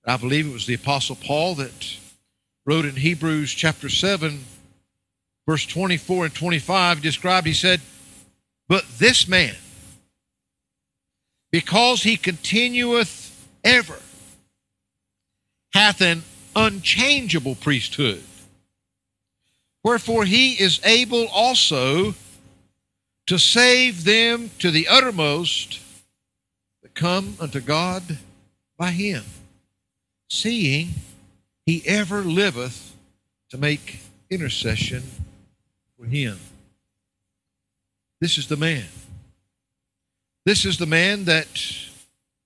I 0.05 0.17
believe 0.17 0.47
it 0.47 0.53
was 0.53 0.67
the 0.67 0.75
apostle 0.75 1.17
Paul 1.17 1.57
that 1.57 1.97
wrote 2.65 2.85
in 2.85 2.95
Hebrews 2.95 3.53
chapter 3.53 3.89
7 3.89 4.45
verse 5.49 5.67
24 5.67 6.27
and 6.27 6.35
25 6.35 7.03
described 7.03 7.47
he 7.47 7.53
said 7.53 7.81
but 8.69 8.85
this 8.99 9.27
man 9.27 9.57
because 11.51 12.03
he 12.03 12.17
continueth 12.17 13.49
ever 13.65 13.99
hath 15.73 16.01
an 16.01 16.23
unchangeable 16.55 17.55
priesthood. 17.55 18.23
Wherefore 19.83 20.25
he 20.25 20.53
is 20.55 20.81
able 20.85 21.27
also 21.29 22.15
to 23.27 23.39
save 23.39 24.05
them 24.05 24.51
to 24.59 24.71
the 24.71 24.89
uttermost 24.89 25.81
that 26.83 26.95
come 26.95 27.37
unto 27.41 27.61
God 27.61 28.19
by 28.77 28.91
him, 28.91 29.25
seeing 30.29 30.91
he 31.65 31.83
ever 31.87 32.23
liveth 32.23 32.97
to 33.51 33.59
make 33.59 34.01
intercession 34.29 35.03
for 35.97 36.07
him. 36.07 36.39
This 38.21 38.39
is 38.39 38.49
the 38.49 38.57
man. 38.57 38.87
This 40.47 40.65
is 40.65 40.79
the 40.79 40.87
man 40.87 41.25
that 41.25 41.49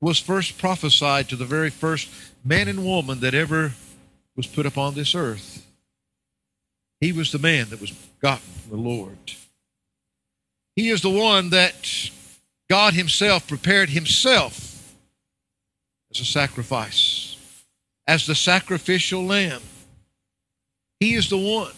was 0.01 0.19
first 0.19 0.59
prophesied 0.59 1.29
to 1.29 1.37
the 1.37 1.45
very 1.45 1.71
first 1.71 2.11
man 2.45 2.69
and 2.69 2.85
woman 2.85 3.21
that 3.21 3.35
ever 3.35 3.73
was 4.37 4.47
put 4.47 4.67
upon 4.67 4.95
this 4.95 5.15
earth. 5.15 5.65
He 7.01 7.13
was 7.13 7.33
the 7.33 7.39
man 7.39 7.71
that 7.71 7.81
was 7.81 7.93
gotten 8.21 8.47
from 8.47 8.71
the 8.71 8.89
Lord. 8.89 9.33
He 10.77 10.91
is 10.91 11.03
the 11.03 11.11
one 11.11 11.51
that 11.51 12.11
God 12.69 12.95
Himself 12.95 13.47
prepared 13.47 13.91
Himself 13.91 14.95
as 16.11 16.21
a 16.21 16.25
sacrifice, 16.25 17.37
as 18.07 18.27
the 18.27 18.35
sacrificial 18.35 19.25
lamb. 19.25 19.63
He 20.99 21.15
is 21.15 21.29
the 21.29 21.39
one 21.39 21.73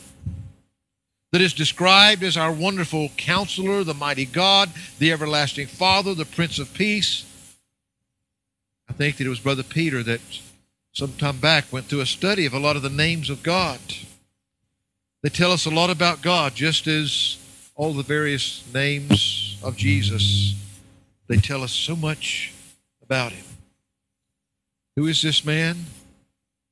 that 1.33 1.41
is 1.41 1.53
described 1.53 2.23
as 2.23 2.37
our 2.37 2.53
wonderful 2.53 3.11
counselor, 3.17 3.85
the 3.85 3.95
mighty 3.95 4.25
God, 4.25 4.71
the 4.99 5.13
everlasting 5.13 5.67
Father, 5.67 6.15
the 6.15 6.25
Prince 6.25 6.59
of 6.59 6.73
Peace. 6.73 7.25
I 8.89 8.93
think 8.93 9.17
that 9.17 9.27
it 9.27 9.31
was 9.31 9.41
Brother 9.41 9.65
Peter 9.65 10.03
that 10.05 10.21
some 10.93 11.13
time 11.15 11.39
back 11.39 11.73
went 11.73 11.87
through 11.87 12.01
a 12.01 12.07
study 12.07 12.47
of 12.47 12.55
a 12.55 12.59
lot 12.59 12.77
of 12.77 12.83
the 12.83 12.89
names 12.89 13.29
of 13.29 13.43
God. 13.43 13.81
They 15.23 15.29
tell 15.29 15.53
us 15.53 15.67
a 15.67 15.71
lot 15.71 15.91
about 15.91 16.23
God, 16.23 16.55
just 16.55 16.87
as 16.87 17.37
all 17.75 17.93
the 17.93 18.03
various 18.03 18.65
names 18.73 19.59
of 19.63 19.77
Jesus, 19.77 20.55
they 21.27 21.37
tell 21.37 21.63
us 21.63 21.73
so 21.73 21.97
much 21.97 22.55
about 23.03 23.33
him. 23.33 23.45
Who 24.95 25.07
is 25.07 25.21
this 25.21 25.45
man 25.45 25.85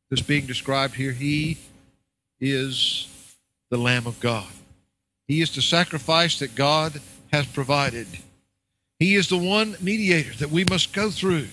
that's 0.08 0.22
being 0.22 0.46
described 0.46 0.94
here? 0.94 1.12
He 1.12 1.58
is 2.40 3.08
the 3.74 3.80
Lamb 3.80 4.06
of 4.06 4.20
God. 4.20 4.46
He 5.26 5.42
is 5.42 5.52
the 5.52 5.60
sacrifice 5.60 6.38
that 6.38 6.54
God 6.54 7.00
has 7.32 7.44
provided. 7.44 8.06
He 9.00 9.16
is 9.16 9.28
the 9.28 9.36
one 9.36 9.76
mediator 9.80 10.32
that 10.34 10.52
we 10.52 10.64
must 10.70 10.92
go 10.92 11.10
through 11.10 11.48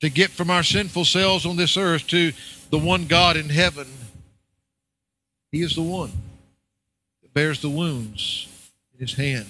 to 0.00 0.08
get 0.08 0.30
from 0.30 0.48
our 0.48 0.62
sinful 0.62 1.06
selves 1.06 1.44
on 1.44 1.56
this 1.56 1.76
earth 1.76 2.06
to 2.06 2.32
the 2.70 2.78
one 2.78 3.06
God 3.06 3.36
in 3.36 3.48
heaven. 3.48 3.88
He 5.50 5.62
is 5.62 5.74
the 5.74 5.82
one 5.82 6.12
that 7.20 7.34
bears 7.34 7.60
the 7.60 7.68
wounds 7.68 8.46
in 8.94 9.00
his 9.00 9.14
hand, 9.14 9.48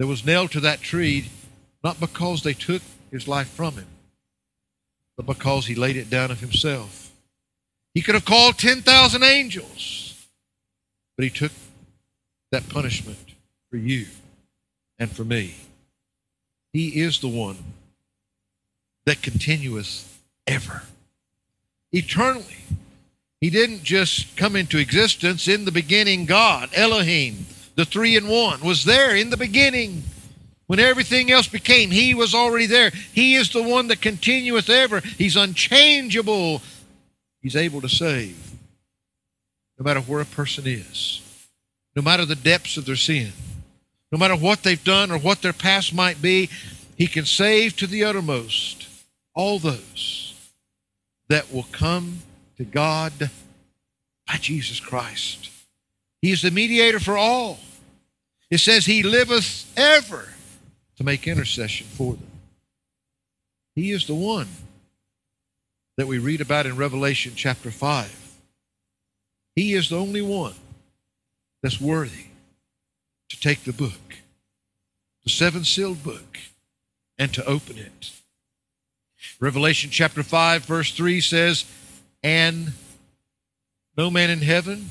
that 0.00 0.08
was 0.08 0.26
nailed 0.26 0.50
to 0.50 0.60
that 0.60 0.80
tree, 0.80 1.30
not 1.84 2.00
because 2.00 2.42
they 2.42 2.52
took 2.52 2.82
his 3.12 3.28
life 3.28 3.48
from 3.48 3.74
him, 3.74 3.86
but 5.16 5.24
because 5.24 5.66
he 5.66 5.76
laid 5.76 5.96
it 5.96 6.10
down 6.10 6.32
of 6.32 6.40
himself. 6.40 7.12
He 7.94 8.02
could 8.02 8.16
have 8.16 8.24
called 8.24 8.58
10,000 8.58 9.22
angels, 9.22 10.03
but 11.16 11.24
he 11.24 11.30
took 11.30 11.52
that 12.50 12.68
punishment 12.68 13.18
for 13.70 13.76
you 13.76 14.06
and 14.98 15.10
for 15.10 15.24
me. 15.24 15.54
He 16.72 17.00
is 17.00 17.20
the 17.20 17.28
one 17.28 17.58
that 19.06 19.22
continueth 19.22 20.18
ever, 20.46 20.82
eternally. 21.92 22.64
He 23.40 23.50
didn't 23.50 23.82
just 23.82 24.36
come 24.36 24.56
into 24.56 24.78
existence 24.78 25.48
in 25.48 25.64
the 25.64 25.72
beginning. 25.72 26.24
God, 26.24 26.70
Elohim, 26.74 27.46
the 27.74 27.84
three 27.84 28.16
in 28.16 28.26
one, 28.26 28.60
was 28.60 28.84
there 28.84 29.14
in 29.14 29.30
the 29.30 29.36
beginning. 29.36 30.02
When 30.66 30.80
everything 30.80 31.30
else 31.30 31.46
became, 31.46 31.90
He 31.90 32.14
was 32.14 32.34
already 32.34 32.66
there. 32.66 32.90
He 33.12 33.34
is 33.34 33.50
the 33.50 33.62
one 33.62 33.88
that 33.88 34.00
continueth 34.00 34.70
ever. 34.70 35.00
He's 35.00 35.36
unchangeable. 35.36 36.62
He's 37.42 37.56
able 37.56 37.82
to 37.82 37.88
save 37.88 38.53
no 39.78 39.84
matter 39.84 40.00
where 40.00 40.20
a 40.20 40.26
person 40.26 40.64
is, 40.66 41.20
no 41.96 42.02
matter 42.02 42.24
the 42.24 42.34
depths 42.34 42.76
of 42.76 42.86
their 42.86 42.96
sin, 42.96 43.32
no 44.14 44.18
matter 44.18 44.36
what 44.36 44.62
they've 44.62 44.84
done 44.84 45.10
or 45.10 45.18
what 45.18 45.42
their 45.42 45.52
past 45.52 45.92
might 45.92 46.22
be. 46.22 46.48
He 46.96 47.08
can 47.08 47.24
save 47.24 47.76
to 47.78 47.88
the 47.88 48.04
uttermost 48.04 48.86
all 49.34 49.58
those 49.58 50.34
that 51.28 51.52
will 51.52 51.66
come 51.72 52.20
to 52.56 52.64
God 52.64 53.30
by 54.28 54.36
Jesus 54.36 54.78
Christ. 54.78 55.50
He 56.22 56.30
is 56.30 56.42
the 56.42 56.52
mediator 56.52 57.00
for 57.00 57.18
all. 57.18 57.58
It 58.50 58.58
says 58.58 58.86
he 58.86 59.02
liveth 59.02 59.72
ever 59.76 60.28
to 60.96 61.04
make 61.04 61.26
intercession 61.26 61.88
for 61.88 62.12
them. 62.12 62.30
He 63.74 63.90
is 63.90 64.06
the 64.06 64.14
one 64.14 64.46
that 65.96 66.06
we 66.06 66.18
read 66.18 66.40
about 66.40 66.66
in 66.66 66.76
Revelation 66.76 67.32
chapter 67.34 67.72
5. 67.72 68.23
He 69.54 69.74
is 69.74 69.88
the 69.88 69.98
only 69.98 70.22
one 70.22 70.54
that's 71.62 71.80
worthy 71.80 72.26
to 73.28 73.40
take 73.40 73.64
the 73.64 73.72
book, 73.72 74.16
the 75.22 75.30
seven 75.30 75.64
sealed 75.64 76.02
book, 76.02 76.38
and 77.18 77.32
to 77.34 77.44
open 77.46 77.78
it. 77.78 78.10
Revelation 79.40 79.90
chapter 79.90 80.22
5, 80.22 80.64
verse 80.64 80.92
3 80.92 81.20
says, 81.20 81.64
And 82.22 82.72
no 83.96 84.10
man 84.10 84.30
in 84.30 84.40
heaven, 84.40 84.90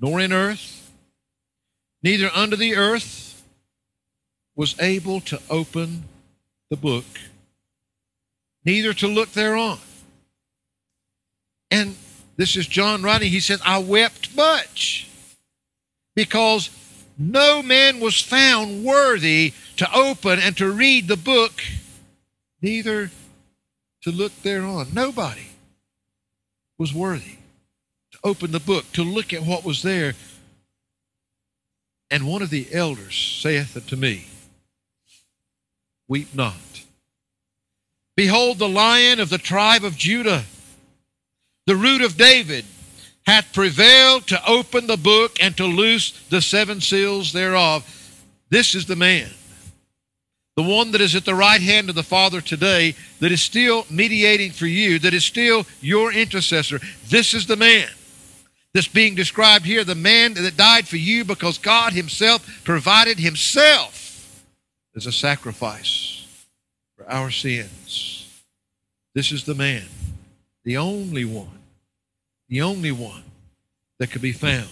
nor 0.00 0.20
in 0.20 0.32
earth, 0.32 0.90
neither 2.02 2.30
under 2.34 2.56
the 2.56 2.76
earth, 2.76 3.42
was 4.54 4.78
able 4.80 5.20
to 5.20 5.40
open 5.50 6.04
the 6.70 6.76
book, 6.76 7.04
neither 8.64 8.94
to 8.94 9.06
look 9.06 9.30
thereon. 9.32 9.78
And 11.70 11.96
this 12.36 12.56
is 12.56 12.66
John 12.66 13.02
writing. 13.02 13.30
He 13.30 13.40
says, 13.40 13.60
I 13.64 13.78
wept 13.78 14.36
much 14.36 15.08
because 16.14 16.70
no 17.18 17.62
man 17.62 18.00
was 18.00 18.20
found 18.20 18.84
worthy 18.84 19.52
to 19.76 19.92
open 19.94 20.38
and 20.38 20.56
to 20.58 20.70
read 20.70 21.08
the 21.08 21.16
book, 21.16 21.62
neither 22.60 23.10
to 24.02 24.10
look 24.10 24.32
thereon. 24.42 24.88
Nobody 24.92 25.46
was 26.78 26.92
worthy 26.92 27.36
to 28.12 28.18
open 28.22 28.52
the 28.52 28.60
book, 28.60 28.90
to 28.92 29.02
look 29.02 29.32
at 29.32 29.42
what 29.42 29.64
was 29.64 29.82
there. 29.82 30.14
And 32.10 32.26
one 32.26 32.42
of 32.42 32.50
the 32.50 32.68
elders 32.72 33.16
saith 33.16 33.76
unto 33.76 33.96
me, 33.96 34.26
Weep 36.08 36.34
not. 36.34 36.54
Behold, 38.14 38.58
the 38.58 38.68
lion 38.68 39.18
of 39.20 39.28
the 39.28 39.38
tribe 39.38 39.84
of 39.84 39.96
Judah, 39.96 40.44
the 41.66 41.76
root 41.76 42.02
of 42.02 42.16
David, 42.16 42.64
hath 43.26 43.52
prevailed 43.52 44.26
to 44.28 44.40
open 44.48 44.86
the 44.86 44.96
book 44.96 45.36
and 45.42 45.56
to 45.56 45.64
loose 45.64 46.12
the 46.28 46.40
seven 46.40 46.80
seals 46.80 47.32
thereof. 47.32 47.84
This 48.50 48.74
is 48.74 48.86
the 48.86 48.94
man, 48.96 49.28
the 50.56 50.62
one 50.62 50.92
that 50.92 51.00
is 51.00 51.16
at 51.16 51.24
the 51.24 51.34
right 51.34 51.60
hand 51.60 51.88
of 51.88 51.96
the 51.96 52.04
Father 52.04 52.40
today, 52.40 52.94
that 53.18 53.32
is 53.32 53.42
still 53.42 53.84
mediating 53.90 54.52
for 54.52 54.66
you, 54.66 55.00
that 55.00 55.12
is 55.12 55.24
still 55.24 55.66
your 55.80 56.12
intercessor. 56.12 56.78
This 57.08 57.34
is 57.34 57.46
the 57.46 57.56
man 57.56 57.88
that's 58.72 58.86
being 58.86 59.14
described 59.14 59.64
here, 59.64 59.82
the 59.82 59.94
man 59.94 60.34
that 60.34 60.56
died 60.56 60.86
for 60.86 60.98
you 60.98 61.24
because 61.24 61.58
God 61.58 61.94
Himself 61.94 62.62
provided 62.62 63.18
Himself 63.18 64.44
as 64.94 65.06
a 65.06 65.12
sacrifice 65.12 66.26
for 66.96 67.10
our 67.10 67.30
sins. 67.30 68.42
This 69.14 69.32
is 69.32 69.44
the 69.44 69.54
man, 69.54 69.84
the 70.66 70.76
only 70.76 71.24
one 71.24 71.60
the 72.48 72.60
only 72.60 72.92
one 72.92 73.22
that 73.98 74.10
could 74.10 74.20
be 74.20 74.32
found 74.32 74.68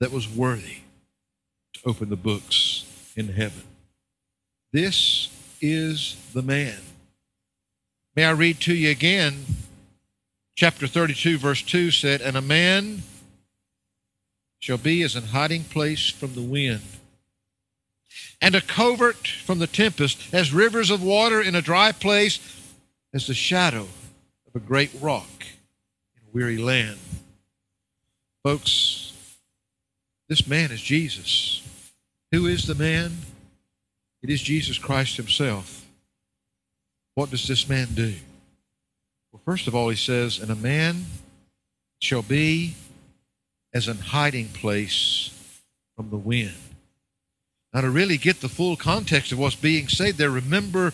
that 0.00 0.12
was 0.12 0.28
worthy 0.28 0.78
to 1.72 1.80
open 1.86 2.08
the 2.08 2.16
books 2.16 2.84
in 3.16 3.28
heaven. 3.28 3.62
This 4.72 5.28
is 5.60 6.16
the 6.34 6.42
man. 6.42 6.78
May 8.14 8.24
I 8.24 8.30
read 8.30 8.60
to 8.60 8.74
you 8.74 8.90
again? 8.90 9.44
Chapter 10.54 10.86
32, 10.86 11.38
verse 11.38 11.62
2 11.62 11.90
said, 11.90 12.20
And 12.20 12.36
a 12.36 12.42
man 12.42 13.02
shall 14.60 14.78
be 14.78 15.02
as 15.02 15.16
an 15.16 15.24
hiding 15.24 15.64
place 15.64 16.10
from 16.10 16.34
the 16.34 16.42
wind, 16.42 16.82
and 18.40 18.54
a 18.54 18.60
covert 18.60 19.26
from 19.26 19.58
the 19.58 19.66
tempest, 19.66 20.32
as 20.32 20.52
rivers 20.52 20.90
of 20.90 21.02
water 21.02 21.40
in 21.40 21.54
a 21.54 21.62
dry 21.62 21.90
place, 21.90 22.38
as 23.12 23.26
the 23.26 23.34
shadow 23.34 23.88
a 24.58 24.60
great 24.60 24.90
rock 25.00 25.44
in 26.16 26.22
a 26.26 26.30
weary 26.32 26.58
land. 26.58 26.98
Folks, 28.42 29.12
this 30.28 30.48
man 30.48 30.72
is 30.72 30.82
Jesus. 30.82 31.62
Who 32.32 32.46
is 32.46 32.66
the 32.66 32.74
man? 32.74 33.18
It 34.20 34.30
is 34.30 34.42
Jesus 34.42 34.76
Christ 34.76 35.16
himself. 35.16 35.86
What 37.14 37.30
does 37.30 37.46
this 37.46 37.68
man 37.68 37.86
do? 37.94 38.14
Well, 39.30 39.40
first 39.44 39.68
of 39.68 39.76
all, 39.76 39.90
he 39.90 39.96
says, 39.96 40.40
And 40.40 40.50
a 40.50 40.56
man 40.56 41.06
shall 42.00 42.22
be 42.22 42.74
as 43.72 43.86
an 43.86 43.98
hiding 43.98 44.48
place 44.48 45.30
from 45.94 46.10
the 46.10 46.16
wind. 46.16 46.56
Now, 47.72 47.82
to 47.82 47.90
really 47.90 48.16
get 48.16 48.40
the 48.40 48.48
full 48.48 48.74
context 48.74 49.30
of 49.30 49.38
what's 49.38 49.54
being 49.54 49.86
said 49.86 50.14
there, 50.14 50.30
remember 50.30 50.92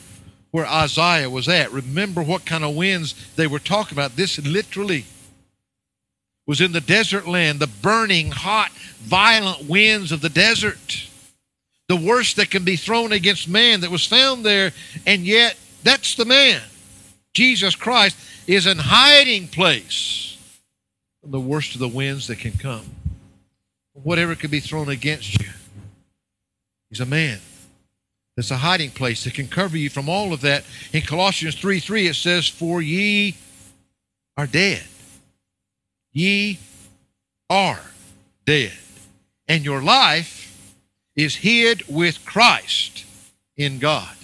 where 0.54 0.68
Isaiah 0.68 1.28
was 1.28 1.48
at. 1.48 1.72
Remember 1.72 2.22
what 2.22 2.46
kind 2.46 2.62
of 2.62 2.76
winds 2.76 3.16
they 3.34 3.48
were 3.48 3.58
talking 3.58 3.98
about. 3.98 4.14
This 4.14 4.38
literally 4.38 5.04
was 6.46 6.60
in 6.60 6.70
the 6.70 6.80
desert 6.80 7.26
land, 7.26 7.58
the 7.58 7.66
burning, 7.66 8.30
hot, 8.30 8.70
violent 9.00 9.68
winds 9.68 10.12
of 10.12 10.20
the 10.20 10.28
desert. 10.28 11.08
The 11.88 11.96
worst 11.96 12.36
that 12.36 12.52
can 12.52 12.64
be 12.64 12.76
thrown 12.76 13.10
against 13.10 13.48
man 13.48 13.80
that 13.80 13.90
was 13.90 14.06
found 14.06 14.44
there, 14.44 14.70
and 15.04 15.26
yet 15.26 15.56
that's 15.82 16.14
the 16.14 16.24
man. 16.24 16.62
Jesus 17.34 17.74
Christ 17.74 18.16
is 18.46 18.66
an 18.66 18.78
hiding 18.78 19.48
place 19.48 20.38
from 21.20 21.32
the 21.32 21.40
worst 21.40 21.74
of 21.74 21.80
the 21.80 21.88
winds 21.88 22.28
that 22.28 22.38
can 22.38 22.52
come. 22.52 22.86
Whatever 23.92 24.36
could 24.36 24.52
be 24.52 24.60
thrown 24.60 24.88
against 24.88 25.42
you. 25.42 25.50
He's 26.90 27.00
a 27.00 27.06
man. 27.06 27.40
That's 28.36 28.50
a 28.50 28.56
hiding 28.56 28.90
place 28.90 29.24
that 29.24 29.34
can 29.34 29.48
cover 29.48 29.76
you 29.76 29.90
from 29.90 30.08
all 30.08 30.32
of 30.32 30.40
that. 30.40 30.64
In 30.92 31.02
Colossians 31.02 31.54
3 31.54 31.80
3, 31.80 32.08
it 32.08 32.14
says, 32.14 32.48
For 32.48 32.82
ye 32.82 33.36
are 34.36 34.46
dead 34.46 34.82
ye 36.14 36.58
are 37.50 37.80
dead, 38.46 38.72
and 39.46 39.64
your 39.64 39.82
life 39.82 40.72
is 41.14 41.36
hid 41.36 41.86
with 41.88 42.24
Christ 42.24 43.04
in 43.56 43.78
God. 43.78 44.16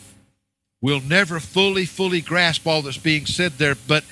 We'll 0.80 1.00
never 1.00 1.40
fully, 1.40 1.84
fully 1.84 2.22
grasp 2.22 2.66
all 2.66 2.80
that's 2.80 2.96
being 2.96 3.26
said 3.26 3.52
there, 3.58 3.74
but 3.74 4.04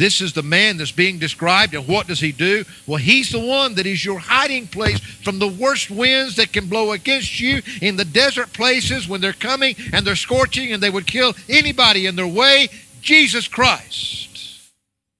this 0.00 0.22
is 0.22 0.32
the 0.32 0.42
man 0.42 0.78
that's 0.78 0.92
being 0.92 1.18
described, 1.18 1.74
and 1.74 1.86
what 1.86 2.06
does 2.06 2.20
he 2.20 2.32
do? 2.32 2.64
Well, 2.86 2.96
he's 2.96 3.32
the 3.32 3.38
one 3.38 3.74
that 3.74 3.84
is 3.84 4.02
your 4.02 4.18
hiding 4.18 4.66
place 4.66 4.98
from 4.98 5.38
the 5.38 5.46
worst 5.46 5.90
winds 5.90 6.36
that 6.36 6.54
can 6.54 6.68
blow 6.68 6.92
against 6.92 7.38
you 7.38 7.60
in 7.82 7.96
the 7.96 8.06
desert 8.06 8.50
places 8.54 9.06
when 9.06 9.20
they're 9.20 9.34
coming 9.34 9.76
and 9.92 10.06
they're 10.06 10.16
scorching 10.16 10.72
and 10.72 10.82
they 10.82 10.88
would 10.88 11.06
kill 11.06 11.34
anybody 11.50 12.06
in 12.06 12.16
their 12.16 12.26
way. 12.26 12.70
Jesus 13.02 13.46
Christ 13.46 14.70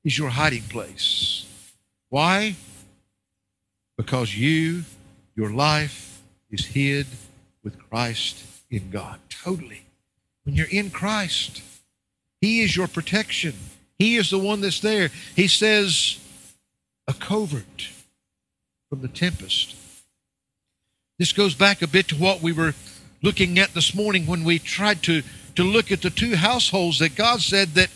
is 0.03 0.17
your 0.17 0.31
hiding 0.31 0.63
place. 0.63 1.45
Why? 2.09 2.57
Because 3.99 4.35
you, 4.35 4.85
your 5.37 5.51
life 5.51 6.23
is 6.51 6.65
hid 6.65 7.07
with 7.63 7.79
Christ 7.91 8.43
in 8.71 8.89
God. 8.89 9.21
Totally. 9.29 9.83
When 10.45 10.55
you're 10.55 10.67
in 10.71 10.89
Christ, 10.89 11.61
He 12.41 12.63
is 12.63 12.75
your 12.75 12.89
protection. 12.89 13.53
He 14.01 14.17
is 14.17 14.31
the 14.31 14.39
one 14.39 14.63
that's 14.63 14.81
there. 14.81 15.11
He 15.37 15.47
says, 15.47 16.19
a 17.07 17.13
covert 17.13 17.89
from 18.89 19.03
the 19.03 19.09
tempest. 19.09 19.77
This 21.19 21.35
goes 21.35 21.55
back 21.55 21.83
a 21.83 21.87
bit 21.87 22.09
to 22.09 22.17
what 22.17 22.41
we 22.41 22.51
were 22.51 22.75
looking 23.23 23.59
at 23.59 23.75
this 23.75 23.95
morning 23.95 24.27
when 24.27 24.43
we 24.43 24.59
tried 24.59 25.03
to, 25.03 25.23
to 25.57 25.63
look 25.63 25.93
at 25.93 26.01
the 26.01 26.09
two 26.09 26.35
households 26.35 27.01
that 27.01 27.15
God 27.15 27.43
said 27.43 27.75
that 27.75 27.91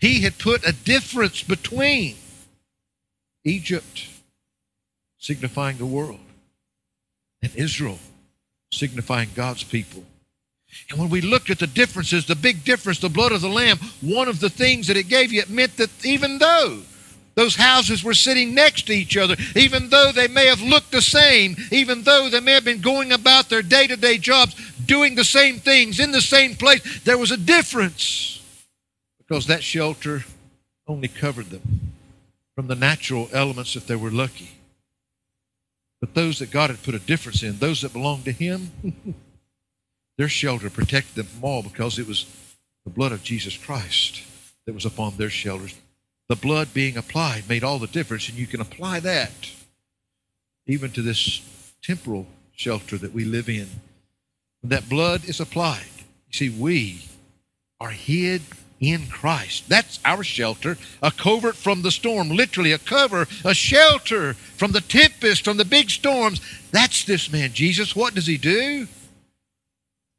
He 0.00 0.22
had 0.22 0.38
put 0.38 0.66
a 0.66 0.72
difference 0.72 1.42
between. 1.44 2.16
Egypt, 3.44 4.08
signifying 5.18 5.76
the 5.76 5.86
world, 5.86 6.18
and 7.42 7.54
Israel, 7.54 7.98
signifying 8.72 9.28
God's 9.34 9.62
people. 9.62 10.04
And 10.90 10.98
when 10.98 11.10
we 11.10 11.20
looked 11.20 11.50
at 11.50 11.58
the 11.58 11.66
differences, 11.66 12.26
the 12.26 12.36
big 12.36 12.64
difference, 12.64 12.98
the 12.98 13.08
blood 13.08 13.32
of 13.32 13.40
the 13.40 13.48
Lamb, 13.48 13.78
one 14.00 14.28
of 14.28 14.40
the 14.40 14.50
things 14.50 14.86
that 14.88 14.96
it 14.96 15.08
gave 15.08 15.32
you, 15.32 15.40
it 15.40 15.50
meant 15.50 15.76
that 15.76 15.90
even 16.04 16.38
though 16.38 16.82
those 17.34 17.56
houses 17.56 18.04
were 18.04 18.14
sitting 18.14 18.54
next 18.54 18.86
to 18.86 18.92
each 18.92 19.16
other, 19.16 19.36
even 19.56 19.88
though 19.88 20.12
they 20.12 20.28
may 20.28 20.46
have 20.46 20.60
looked 20.60 20.92
the 20.92 21.02
same, 21.02 21.56
even 21.70 22.02
though 22.02 22.28
they 22.28 22.40
may 22.40 22.52
have 22.52 22.64
been 22.64 22.80
going 22.80 23.12
about 23.12 23.48
their 23.48 23.62
day 23.62 23.86
to 23.86 23.96
day 23.96 24.18
jobs, 24.18 24.54
doing 24.86 25.14
the 25.14 25.24
same 25.24 25.58
things 25.58 25.98
in 25.98 26.12
the 26.12 26.20
same 26.20 26.54
place, 26.54 27.02
there 27.02 27.18
was 27.18 27.30
a 27.30 27.36
difference 27.36 28.40
because 29.18 29.46
that 29.46 29.62
shelter 29.62 30.24
only 30.86 31.08
covered 31.08 31.46
them 31.46 31.92
from 32.54 32.68
the 32.68 32.74
natural 32.74 33.28
elements 33.32 33.74
if 33.74 33.86
they 33.86 33.96
were 33.96 34.10
lucky. 34.10 34.50
But 36.00 36.14
those 36.14 36.38
that 36.38 36.50
God 36.50 36.70
had 36.70 36.82
put 36.82 36.94
a 36.94 36.98
difference 36.98 37.42
in, 37.42 37.58
those 37.58 37.80
that 37.80 37.92
belonged 37.92 38.26
to 38.26 38.32
Him, 38.32 38.70
their 40.16 40.28
shelter 40.28 40.70
protected 40.70 41.14
them 41.14 41.26
from 41.26 41.44
all 41.44 41.62
because 41.62 41.98
it 41.98 42.06
was 42.06 42.26
the 42.84 42.90
blood 42.90 43.12
of 43.12 43.22
Jesus 43.22 43.56
Christ 43.56 44.22
that 44.66 44.74
was 44.74 44.84
upon 44.84 45.16
their 45.16 45.30
shelters. 45.30 45.74
The 46.28 46.36
blood 46.36 46.72
being 46.72 46.96
applied 46.96 47.48
made 47.48 47.64
all 47.64 47.78
the 47.78 47.86
difference, 47.86 48.28
and 48.28 48.38
you 48.38 48.46
can 48.46 48.60
apply 48.60 49.00
that 49.00 49.50
even 50.66 50.90
to 50.92 51.02
this 51.02 51.72
temporal 51.82 52.26
shelter 52.54 52.96
that 52.98 53.12
we 53.12 53.24
live 53.24 53.48
in. 53.48 53.68
When 54.62 54.70
that 54.70 54.88
blood 54.88 55.28
is 55.28 55.40
applied, 55.40 55.84
you 56.28 56.32
see, 56.32 56.48
we 56.48 57.02
are 57.80 57.90
hid 57.90 58.42
in 58.80 59.06
Christ. 59.08 59.68
That's 59.68 60.00
our 60.04 60.24
shelter, 60.24 60.78
a 61.02 61.10
covert 61.10 61.56
from 61.56 61.82
the 61.82 61.90
storm, 61.90 62.30
literally 62.30 62.72
a 62.72 62.78
cover, 62.78 63.26
a 63.44 63.54
shelter 63.54 64.34
from 64.34 64.72
the 64.72 64.80
tempest, 64.80 65.44
from 65.44 65.56
the 65.56 65.64
big 65.64 65.90
storms. 65.90 66.40
That's 66.70 67.04
this 67.04 67.30
man, 67.30 67.52
Jesus. 67.52 67.94
What 67.94 68.14
does 68.14 68.26
he 68.26 68.38
do? 68.38 68.86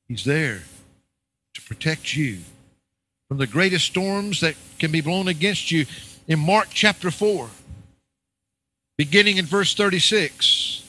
He's 0.07 0.23
there 0.23 0.63
to 1.53 1.61
protect 1.61 2.15
you 2.15 2.39
from 3.27 3.37
the 3.37 3.47
greatest 3.47 3.85
storms 3.85 4.41
that 4.41 4.55
can 4.79 4.91
be 4.91 5.01
blown 5.01 5.27
against 5.27 5.71
you. 5.71 5.85
In 6.27 6.39
Mark 6.39 6.69
chapter 6.71 7.11
4, 7.11 7.49
beginning 8.97 9.37
in 9.37 9.45
verse 9.45 9.73
36. 9.73 10.83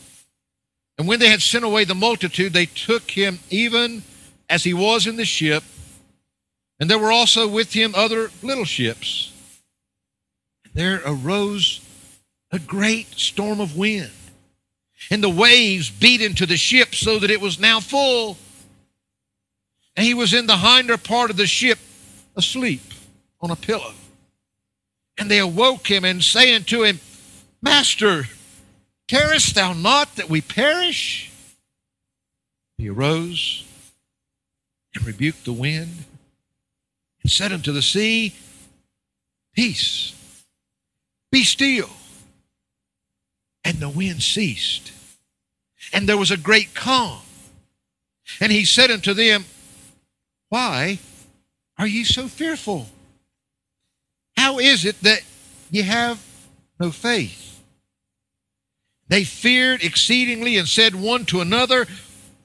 And 0.98 1.06
when 1.06 1.20
they 1.20 1.28
had 1.28 1.42
sent 1.42 1.64
away 1.64 1.84
the 1.84 1.94
multitude, 1.94 2.52
they 2.52 2.66
took 2.66 3.10
him 3.10 3.38
even 3.50 4.02
as 4.48 4.64
he 4.64 4.72
was 4.72 5.06
in 5.06 5.16
the 5.16 5.24
ship 5.26 5.62
and 6.78 6.90
there 6.90 6.98
were 6.98 7.12
also 7.12 7.48
with 7.48 7.72
him 7.72 7.94
other 7.94 8.30
little 8.42 8.64
ships. 8.64 9.32
There 10.74 11.00
arose 11.06 11.80
a 12.52 12.58
great 12.58 13.14
storm 13.14 13.60
of 13.60 13.76
wind, 13.76 14.10
and 15.10 15.22
the 15.22 15.30
waves 15.30 15.90
beat 15.90 16.20
into 16.20 16.44
the 16.44 16.56
ship 16.56 16.94
so 16.94 17.18
that 17.18 17.30
it 17.30 17.40
was 17.40 17.58
now 17.58 17.80
full. 17.80 18.36
And 19.96 20.04
he 20.04 20.14
was 20.14 20.34
in 20.34 20.46
the 20.46 20.58
hinder 20.58 20.98
part 20.98 21.30
of 21.30 21.36
the 21.36 21.46
ship 21.46 21.78
asleep 22.36 22.82
on 23.40 23.50
a 23.50 23.56
pillow. 23.56 23.94
And 25.18 25.30
they 25.30 25.38
awoke 25.38 25.90
him 25.90 26.04
and 26.04 26.22
saying 26.22 26.64
to 26.64 26.82
him, 26.82 27.00
Master, 27.62 28.24
carest 29.08 29.54
thou 29.54 29.72
not 29.72 30.16
that 30.16 30.28
we 30.28 30.42
perish? 30.42 31.30
He 32.76 32.90
arose 32.90 33.64
and 34.94 35.06
rebuked 35.06 35.46
the 35.46 35.52
wind 35.52 36.04
and 37.22 37.30
said 37.32 37.52
unto 37.52 37.72
the 37.72 37.82
sea, 37.82 38.34
Peace, 39.54 40.12
be 41.32 41.42
still. 41.42 41.88
And 43.64 43.78
the 43.78 43.88
wind 43.88 44.22
ceased, 44.22 44.92
and 45.92 46.08
there 46.08 46.16
was 46.16 46.30
a 46.30 46.36
great 46.36 46.72
calm. 46.74 47.18
And 48.38 48.52
he 48.52 48.64
said 48.64 48.92
unto 48.92 49.12
them, 49.12 49.44
Why 50.48 50.98
are 51.78 51.86
ye 51.86 52.04
so 52.04 52.28
fearful? 52.28 52.86
How 54.36 54.58
is 54.58 54.84
it 54.84 55.00
that 55.02 55.22
ye 55.70 55.82
have 55.82 56.22
no 56.78 56.90
faith? 56.90 57.60
They 59.08 59.24
feared 59.24 59.82
exceedingly 59.82 60.56
and 60.56 60.68
said 60.68 60.94
one 60.94 61.24
to 61.26 61.40
another, 61.40 61.86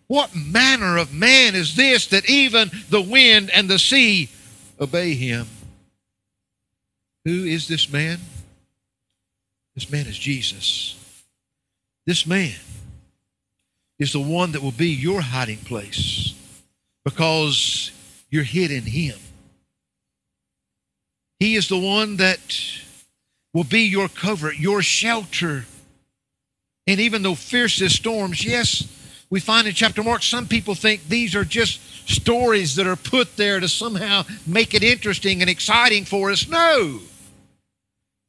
What 0.08 0.36
manner 0.36 0.98
of 0.98 1.14
man 1.14 1.56
is 1.56 1.76
this 1.76 2.08
that 2.08 2.30
even 2.30 2.72
the 2.90 3.02
wind 3.02 3.50
and 3.50 3.70
the 3.70 3.80
sea 3.80 4.30
obey 4.80 5.14
him. 5.14 5.48
Who 7.26 7.46
is 7.46 7.68
this 7.68 7.92
man? 7.92 8.20
This 9.76 9.92
man 9.92 10.08
is 10.08 10.18
Jesus. 10.18 10.98
This 12.06 12.26
man 12.26 12.56
is 14.00 14.12
the 14.12 14.20
one 14.20 14.54
that 14.54 14.64
will 14.64 14.72
be 14.72 14.90
your 14.90 15.22
hiding 15.22 15.60
place 15.60 16.34
because 17.04 17.92
you're 18.30 18.44
hid 18.44 18.72
in 18.72 18.84
him. 18.84 19.18
He 21.40 21.56
is 21.56 21.68
the 21.68 21.80
one 21.80 22.18
that 22.18 22.40
will 23.54 23.64
be 23.64 23.82
your 23.82 24.08
cover, 24.08 24.54
your 24.54 24.82
shelter. 24.82 25.66
And 26.88 27.00
even 27.00 27.24
though 27.24 27.36
fiercest 27.36 27.96
storms, 27.96 28.46
yes, 28.46 28.88
we 29.30 29.40
find 29.40 29.68
in 29.68 29.74
chapter 29.74 30.04
Mark, 30.04 30.24
some 30.24 30.48
people 30.48 30.76
think 30.76 31.08
these 31.08 31.36
are 31.36 31.44
just 31.44 31.82
stories 32.10 32.76
that 32.76 32.88
are 32.88 32.96
put 32.96 33.38
there 33.38 33.60
to 33.60 33.68
somehow 33.68 34.24
make 34.46 34.74
it 34.74 34.84
interesting 34.84 35.42
and 35.42 35.50
exciting 35.50 36.06
for 36.06 36.32
us. 36.32 36.48
No. 36.48 37.00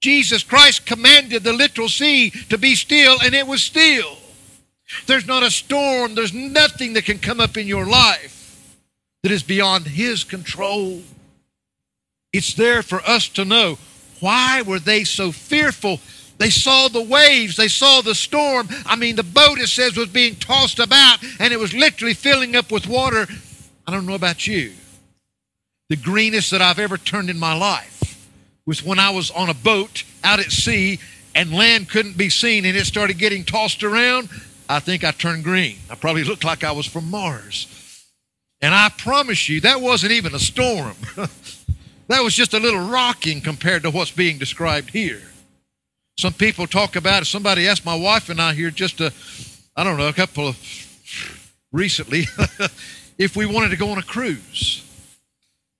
Jesus 0.00 0.42
Christ 0.42 0.86
commanded 0.86 1.44
the 1.44 1.52
literal 1.52 1.88
sea 1.88 2.30
to 2.48 2.58
be 2.58 2.74
still, 2.74 3.18
and 3.22 3.34
it 3.34 3.46
was 3.46 3.62
still. 3.62 4.16
There's 5.06 5.26
not 5.26 5.42
a 5.42 5.50
storm, 5.50 6.14
there's 6.14 6.34
nothing 6.34 6.94
that 6.94 7.04
can 7.04 7.18
come 7.18 7.40
up 7.40 7.56
in 7.56 7.66
your 7.66 7.86
life 7.86 8.41
that 9.22 9.32
is 9.32 9.42
beyond 9.42 9.86
His 9.86 10.24
control. 10.24 11.02
It's 12.32 12.54
there 12.54 12.82
for 12.82 13.00
us 13.02 13.28
to 13.30 13.44
know 13.44 13.78
why 14.20 14.62
were 14.62 14.78
they 14.78 15.04
so 15.04 15.32
fearful 15.32 16.00
they 16.42 16.50
saw 16.50 16.88
the 16.88 17.02
waves. 17.02 17.54
They 17.54 17.68
saw 17.68 18.00
the 18.00 18.16
storm. 18.16 18.68
I 18.84 18.96
mean, 18.96 19.14
the 19.14 19.22
boat, 19.22 19.60
it 19.60 19.68
says, 19.68 19.96
was 19.96 20.08
being 20.08 20.34
tossed 20.34 20.80
about 20.80 21.18
and 21.38 21.52
it 21.52 21.60
was 21.60 21.72
literally 21.72 22.14
filling 22.14 22.56
up 22.56 22.72
with 22.72 22.88
water. 22.88 23.28
I 23.86 23.92
don't 23.92 24.06
know 24.06 24.16
about 24.16 24.44
you. 24.44 24.72
The 25.88 25.94
greenest 25.94 26.50
that 26.50 26.60
I've 26.60 26.80
ever 26.80 26.98
turned 26.98 27.30
in 27.30 27.38
my 27.38 27.56
life 27.56 28.28
was 28.66 28.82
when 28.82 28.98
I 28.98 29.10
was 29.10 29.30
on 29.30 29.50
a 29.50 29.54
boat 29.54 30.02
out 30.24 30.40
at 30.40 30.50
sea 30.50 30.98
and 31.32 31.52
land 31.52 31.88
couldn't 31.88 32.16
be 32.16 32.28
seen 32.28 32.64
and 32.64 32.76
it 32.76 32.86
started 32.86 33.18
getting 33.18 33.44
tossed 33.44 33.84
around. 33.84 34.28
I 34.68 34.80
think 34.80 35.04
I 35.04 35.12
turned 35.12 35.44
green. 35.44 35.76
I 35.90 35.94
probably 35.94 36.24
looked 36.24 36.42
like 36.42 36.64
I 36.64 36.72
was 36.72 36.86
from 36.86 37.08
Mars. 37.08 37.68
And 38.62 38.74
I 38.74 38.88
promise 38.96 39.48
you, 39.48 39.60
that 39.62 39.80
wasn't 39.80 40.12
even 40.12 40.34
a 40.36 40.38
storm. 40.38 40.94
that 41.16 42.22
was 42.22 42.32
just 42.32 42.54
a 42.54 42.60
little 42.60 42.88
rocking 42.88 43.40
compared 43.40 43.82
to 43.82 43.90
what's 43.90 44.12
being 44.12 44.38
described 44.38 44.90
here. 44.90 45.20
Some 46.16 46.32
people 46.32 46.68
talk 46.68 46.94
about 46.94 47.22
it. 47.22 47.24
Somebody 47.24 47.66
asked 47.66 47.84
my 47.84 47.96
wife 47.96 48.28
and 48.28 48.40
I 48.40 48.54
here 48.54 48.70
just 48.70 49.00
a, 49.00 49.12
I 49.76 49.82
don't 49.82 49.98
know, 49.98 50.06
a 50.06 50.12
couple 50.12 50.46
of 50.46 50.56
recently, 51.72 52.26
if 53.18 53.34
we 53.34 53.46
wanted 53.46 53.70
to 53.70 53.76
go 53.76 53.90
on 53.90 53.98
a 53.98 54.02
cruise. 54.02 54.84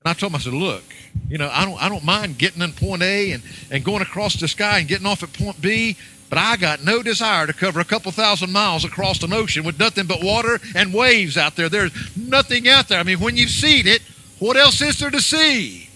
And 0.05 0.11
I 0.11 0.15
told 0.15 0.33
them, 0.33 0.37
I 0.37 0.43
said, 0.43 0.53
look, 0.53 0.83
you 1.29 1.39
know, 1.39 1.49
I 1.53 1.65
don't, 1.65 1.81
I 1.81 1.89
don't 1.89 2.05
mind 2.05 2.39
getting 2.39 2.63
in 2.63 2.73
point 2.73 3.03
A 3.03 3.33
and, 3.33 3.43
and 3.71 3.85
going 3.85 4.03
across 4.03 4.35
the 4.35 4.49
sky 4.49 4.79
and 4.79 4.89
getting 4.89 5.07
off 5.07 5.23
at 5.23 5.33
point 5.33 5.61
B, 5.61 5.97
but 6.29 6.39
I 6.39 6.57
got 6.57 6.83
no 6.83 7.03
desire 7.03 7.47
to 7.47 7.53
cover 7.53 7.79
a 7.79 7.85
couple 7.85 8.11
thousand 8.11 8.51
miles 8.51 8.85
across 8.85 9.23
an 9.23 9.33
ocean 9.33 9.65
with 9.65 9.79
nothing 9.79 10.07
but 10.07 10.23
water 10.23 10.59
and 10.75 10.93
waves 10.93 11.37
out 11.37 11.55
there. 11.55 11.69
There's 11.69 11.93
nothing 12.17 12.69
out 12.69 12.89
there. 12.89 12.99
I 12.99 13.05
mean, 13.05 13.21
when 13.21 13.37
you've 13.37 13.51
seen 13.51 13.87
it, 13.87 14.03
what 14.41 14.57
else 14.57 14.81
is 14.81 14.99
there 14.99 15.11
to 15.11 15.21
see? 15.21 15.89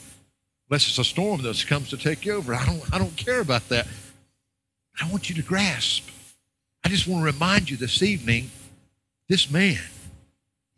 Unless 0.71 0.89
it's 0.89 0.99
a 0.99 1.05
storm 1.05 1.43
that 1.43 1.67
comes 1.67 1.91
to 1.91 1.97
take 1.97 2.25
you 2.25 2.35
over. 2.35 2.55
I 2.55 2.65
don't, 2.65 2.95
I 2.95 2.99
don't 2.99 3.17
care 3.17 3.41
about 3.41 3.69
that. 3.71 3.89
I 5.01 5.11
want 5.11 5.29
you 5.29 5.35
to 5.37 5.43
grasp. 5.43 6.09
I 6.85 6.89
just 6.89 7.09
want 7.09 7.23
to 7.23 7.33
remind 7.33 7.71
you 7.71 7.77
this 7.77 8.03
evening 8.03 8.51
this 9.29 9.51
man 9.51 9.81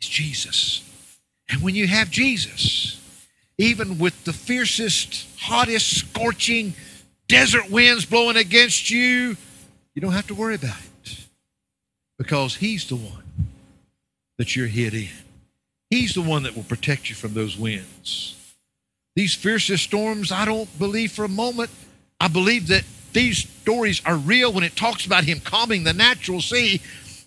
is 0.00 0.08
Jesus. 0.08 0.82
And 1.50 1.62
when 1.62 1.74
you 1.74 1.86
have 1.86 2.10
Jesus, 2.10 3.00
even 3.58 3.98
with 3.98 4.24
the 4.24 4.32
fiercest, 4.32 5.26
hottest, 5.38 5.98
scorching 5.98 6.74
desert 7.26 7.70
winds 7.70 8.06
blowing 8.06 8.36
against 8.36 8.90
you, 8.90 9.36
you 9.94 10.00
don't 10.00 10.12
have 10.12 10.28
to 10.28 10.34
worry 10.34 10.54
about 10.54 10.78
it 11.04 11.26
because 12.16 12.56
He's 12.56 12.88
the 12.88 12.96
one 12.96 13.24
that 14.38 14.54
you're 14.54 14.68
hid 14.68 14.94
in. 14.94 15.08
He's 15.90 16.14
the 16.14 16.22
one 16.22 16.44
that 16.44 16.54
will 16.54 16.62
protect 16.62 17.10
you 17.10 17.16
from 17.16 17.34
those 17.34 17.56
winds. 17.56 18.36
These 19.16 19.34
fiercest 19.34 19.82
storms, 19.82 20.30
I 20.30 20.44
don't 20.44 20.78
believe 20.78 21.12
for 21.12 21.24
a 21.24 21.28
moment. 21.28 21.70
I 22.20 22.28
believe 22.28 22.68
that 22.68 22.84
these 23.12 23.48
stories 23.48 24.00
are 24.06 24.16
real 24.16 24.52
when 24.52 24.64
it 24.64 24.76
talks 24.76 25.06
about 25.06 25.24
him 25.24 25.40
calming 25.40 25.82
the 25.82 25.92
natural 25.92 26.40
sea. 26.40 26.80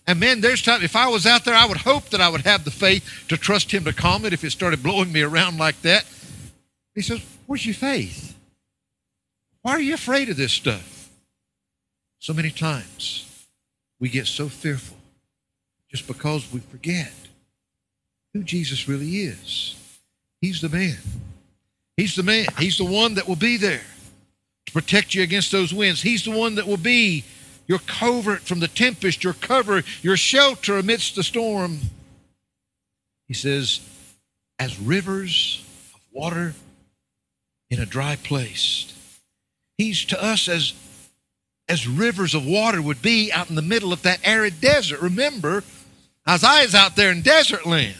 And 0.07 0.19
man, 0.19 0.41
there's 0.41 0.61
time, 0.61 0.83
if 0.83 0.95
I 0.95 1.07
was 1.09 1.25
out 1.25 1.43
there, 1.43 1.55
I 1.55 1.65
would 1.65 1.77
hope 1.77 2.09
that 2.09 2.21
I 2.21 2.29
would 2.29 2.41
have 2.41 2.63
the 2.63 2.71
faith 2.71 3.25
to 3.27 3.35
trust 3.35 3.71
him 3.71 3.83
to 3.85 3.93
calm 3.93 4.25
it 4.25 4.33
if 4.33 4.43
it 4.43 4.51
started 4.51 4.83
blowing 4.83 5.11
me 5.11 5.21
around 5.21 5.57
like 5.57 5.81
that. 5.81 6.05
He 6.95 7.01
says, 7.01 7.21
Where's 7.45 7.65
your 7.65 7.75
faith? 7.75 8.35
Why 9.61 9.73
are 9.73 9.81
you 9.81 9.93
afraid 9.93 10.29
of 10.29 10.37
this 10.37 10.51
stuff? 10.51 11.09
So 12.19 12.33
many 12.33 12.51
times 12.51 13.47
we 13.99 14.09
get 14.09 14.27
so 14.27 14.49
fearful 14.49 14.97
just 15.89 16.07
because 16.07 16.51
we 16.51 16.59
forget 16.59 17.11
who 18.33 18.43
Jesus 18.43 18.87
really 18.87 19.17
is. 19.17 19.75
He's 20.39 20.61
the 20.61 20.69
man. 20.69 20.97
He's 21.97 22.15
the 22.15 22.23
man. 22.23 22.47
He's 22.57 22.77
the 22.77 22.85
one 22.85 23.15
that 23.15 23.27
will 23.27 23.35
be 23.35 23.57
there 23.57 23.83
to 24.65 24.71
protect 24.71 25.13
you 25.13 25.21
against 25.21 25.51
those 25.51 25.73
winds. 25.73 26.01
He's 26.01 26.23
the 26.23 26.31
one 26.31 26.55
that 26.55 26.65
will 26.65 26.77
be 26.77 27.23
your 27.67 27.79
covert 27.79 28.41
from 28.41 28.59
the 28.59 28.67
tempest, 28.67 29.23
your 29.23 29.33
cover, 29.33 29.83
your 30.01 30.17
shelter 30.17 30.77
amidst 30.77 31.15
the 31.15 31.23
storm. 31.23 31.79
He 33.27 33.33
says, 33.33 33.81
as 34.59 34.79
rivers 34.79 35.63
of 35.93 36.01
water 36.11 36.53
in 37.71 37.79
a 37.79 37.85
dry 37.85 38.17
place. 38.17 38.93
He's 39.77 40.05
to 40.05 40.23
us 40.23 40.47
as, 40.47 40.73
as 41.67 41.87
rivers 41.87 42.35
of 42.35 42.45
water 42.45 42.81
would 42.81 43.01
be 43.01 43.31
out 43.31 43.49
in 43.49 43.55
the 43.55 43.61
middle 43.63 43.93
of 43.93 44.03
that 44.03 44.19
arid 44.23 44.61
desert. 44.61 45.01
Remember, 45.01 45.63
Isaiah's 46.29 46.75
out 46.75 46.95
there 46.95 47.11
in 47.11 47.21
desert 47.21 47.65
land. 47.65 47.95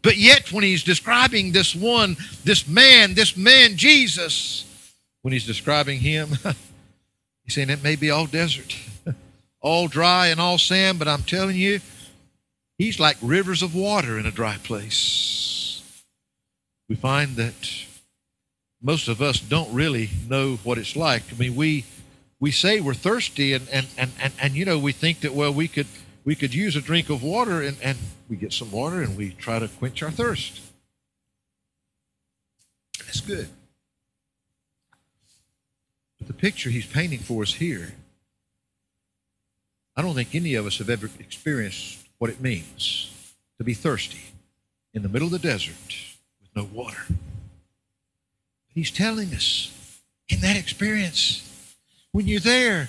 But 0.00 0.16
yet, 0.16 0.52
when 0.52 0.62
he's 0.62 0.84
describing 0.84 1.50
this 1.50 1.74
one, 1.74 2.16
this 2.44 2.68
man, 2.68 3.14
this 3.14 3.36
man, 3.36 3.76
Jesus, 3.76 4.64
when 5.22 5.32
he's 5.32 5.44
describing 5.44 5.98
him, 5.98 6.30
he's 7.44 7.54
saying 7.54 7.68
it 7.68 7.82
may 7.82 7.96
be 7.96 8.10
all 8.10 8.26
desert, 8.26 8.76
all 9.60 9.88
dry 9.88 10.28
and 10.28 10.40
all 10.40 10.56
sand, 10.56 11.00
but 11.00 11.08
I'm 11.08 11.24
telling 11.24 11.56
you, 11.56 11.80
he's 12.78 13.00
like 13.00 13.16
rivers 13.20 13.62
of 13.62 13.74
water 13.74 14.16
in 14.16 14.24
a 14.24 14.30
dry 14.30 14.56
place. 14.62 15.82
We 16.88 16.94
find 16.94 17.34
that 17.36 17.87
most 18.80 19.08
of 19.08 19.20
us 19.20 19.40
don't 19.40 19.72
really 19.72 20.10
know 20.28 20.56
what 20.64 20.78
it's 20.78 20.96
like. 20.96 21.22
I 21.32 21.36
mean, 21.36 21.56
we 21.56 21.84
we 22.40 22.50
say 22.50 22.80
we're 22.80 22.94
thirsty 22.94 23.52
and 23.52 23.68
and, 23.70 23.86
and, 23.96 24.12
and, 24.20 24.32
and 24.40 24.54
you 24.54 24.64
know 24.64 24.78
we 24.78 24.92
think 24.92 25.20
that 25.20 25.34
well 25.34 25.52
we 25.52 25.68
could 25.68 25.86
we 26.24 26.34
could 26.34 26.54
use 26.54 26.76
a 26.76 26.80
drink 26.80 27.10
of 27.10 27.22
water 27.22 27.62
and, 27.62 27.76
and 27.82 27.98
we 28.28 28.36
get 28.36 28.52
some 28.52 28.70
water 28.70 29.02
and 29.02 29.16
we 29.16 29.30
try 29.30 29.58
to 29.58 29.68
quench 29.68 30.02
our 30.02 30.10
thirst. 30.10 30.60
That's 32.98 33.20
good. 33.20 33.48
But 36.18 36.26
the 36.26 36.34
picture 36.34 36.68
he's 36.68 36.86
painting 36.86 37.20
for 37.20 37.42
us 37.42 37.54
here, 37.54 37.94
I 39.96 40.02
don't 40.02 40.14
think 40.14 40.34
any 40.34 40.54
of 40.54 40.66
us 40.66 40.78
have 40.78 40.90
ever 40.90 41.08
experienced 41.18 42.06
what 42.18 42.30
it 42.30 42.40
means 42.40 43.10
to 43.56 43.64
be 43.64 43.72
thirsty 43.72 44.32
in 44.92 45.02
the 45.02 45.08
middle 45.08 45.26
of 45.26 45.32
the 45.32 45.38
desert 45.38 45.96
with 46.40 46.54
no 46.54 46.64
water. 46.64 47.06
He's 48.78 48.92
telling 48.92 49.34
us 49.34 50.00
in 50.28 50.38
that 50.42 50.56
experience, 50.56 51.74
when 52.12 52.28
you're 52.28 52.38
there, 52.38 52.88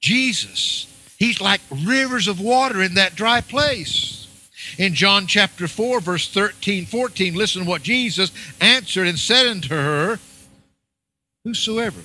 Jesus, 0.00 0.88
He's 1.16 1.40
like 1.40 1.60
rivers 1.70 2.26
of 2.26 2.40
water 2.40 2.82
in 2.82 2.94
that 2.94 3.14
dry 3.14 3.40
place. 3.40 4.26
In 4.78 4.94
John 4.94 5.28
chapter 5.28 5.68
4, 5.68 6.00
verse 6.00 6.28
13, 6.28 6.86
14, 6.86 7.36
listen 7.36 7.66
what 7.66 7.84
Jesus 7.84 8.32
answered 8.60 9.06
and 9.06 9.16
said 9.16 9.46
unto 9.46 9.68
her, 9.68 10.18
Whosoever 11.44 12.02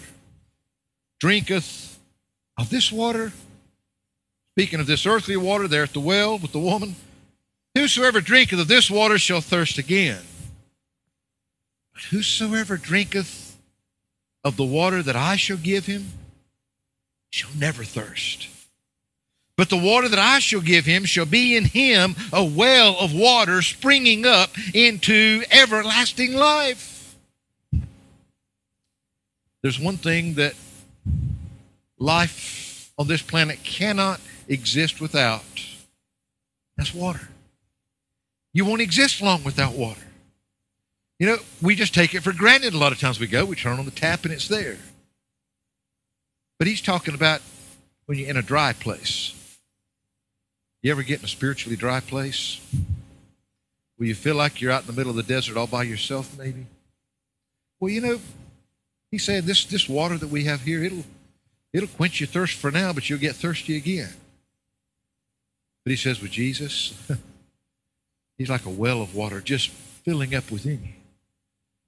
drinketh 1.20 1.98
of 2.56 2.70
this 2.70 2.92
water, 2.92 3.32
speaking 4.54 4.80
of 4.80 4.86
this 4.86 5.08
earthly 5.08 5.38
water 5.38 5.68
there 5.68 5.82
at 5.82 5.94
the 5.94 6.00
well 6.00 6.38
with 6.38 6.52
the 6.52 6.60
woman, 6.60 6.96
whosoever 7.74 8.22
drinketh 8.22 8.60
of 8.60 8.68
this 8.68 8.92
water 8.92 9.18
shall 9.18 9.42
thirst 9.42 9.80
again. 9.80 10.22
But 11.98 12.04
whosoever 12.06 12.78
drinketh 12.78 13.58
of 14.44 14.56
the 14.56 14.64
water 14.64 15.02
that 15.02 15.16
I 15.16 15.36
shall 15.36 15.58
give 15.58 15.88
him 15.88 16.12
shall 17.32 17.50
never 17.58 17.84
thirst. 17.84 18.50
But 19.56 19.70
the 19.70 19.78
water 19.78 20.08
that 20.08 20.20
I 20.20 20.38
shall 20.38 20.62
give 20.62 20.86
him 20.86 21.06
shall 21.06 21.26
be 21.26 21.58
in 21.58 21.66
him 21.66 22.16
a 22.32 22.46
well 22.46 23.00
of 23.00 23.16
water 23.16 23.64
springing 23.64 24.28
up 24.28 24.52
into 24.76 25.44
everlasting 25.50 26.36
life. 26.36 27.16
There's 29.64 29.80
one 29.80 29.98
thing 29.98 30.36
that 30.36 30.54
life 31.98 32.92
on 33.00 33.08
this 33.08 33.24
planet 33.24 33.64
cannot 33.64 34.22
exist 34.48 35.02
without 35.02 35.42
that's 36.78 36.94
water. 36.94 37.28
You 38.54 38.66
won't 38.66 38.82
exist 38.82 39.20
long 39.20 39.44
without 39.44 39.74
water. 39.74 40.07
You 41.20 41.28
know, 41.28 41.38
we 41.62 41.76
just 41.76 41.96
take 41.96 42.14
it 42.14 42.22
for 42.22 42.32
granted 42.32 42.74
a 42.74 42.78
lot 42.78 42.92
of 42.92 43.00
times 43.00 43.20
we 43.20 43.28
go, 43.28 43.46
we 43.46 43.56
turn 43.56 43.80
on 43.80 43.86
the 43.86 43.92
tap 43.92 44.24
and 44.24 44.34
it's 44.34 44.48
there. 44.48 44.78
But 46.60 46.68
he's 46.68 46.82
talking 46.82 47.16
about 47.16 47.42
when 48.06 48.18
you're 48.18 48.30
in 48.30 48.38
a 48.38 48.42
dry 48.42 48.74
place. 48.74 49.34
You 50.82 50.92
ever 50.92 51.04
get 51.04 51.20
in 51.20 51.26
a 51.26 51.30
spiritually 51.30 51.76
dry 51.76 52.00
place? 52.00 52.62
Where 53.98 54.08
you 54.08 54.16
feel 54.16 54.36
like 54.36 54.62
you're 54.62 54.72
out 54.72 54.82
in 54.82 54.88
the 54.88 54.94
middle 54.94 55.10
of 55.10 55.16
the 55.16 55.24
desert 55.24 55.58
all 55.58 55.68
by 55.68 55.84
yourself, 55.84 56.38
maybe? 56.38 56.68
Well, 57.80 57.92
you 57.92 58.02
know, 58.02 58.20
he 59.10 59.18
said 59.18 59.46
this 59.46 59.66
this 59.66 59.90
water 59.90 60.18
that 60.18 60.28
we 60.28 60.44
have 60.44 60.62
here, 60.62 60.84
it'll 60.84 61.06
it'll 61.74 61.88
quench 61.90 62.20
your 62.20 62.28
thirst 62.28 62.58
for 62.58 62.72
now, 62.72 62.94
but 62.94 63.10
you'll 63.10 63.20
get 63.20 63.36
thirsty 63.36 63.76
again. 63.76 64.14
But 65.84 65.92
he 65.92 65.98
says 65.98 66.22
with 66.22 66.32
Jesus, 66.32 66.94
he's 68.38 68.50
like 68.50 68.66
a 68.66 68.70
well 68.70 69.02
of 69.02 69.16
water 69.16 69.42
just 69.42 69.70
filling 69.70 70.36
up 70.36 70.52
within 70.52 70.84
you. 70.84 70.97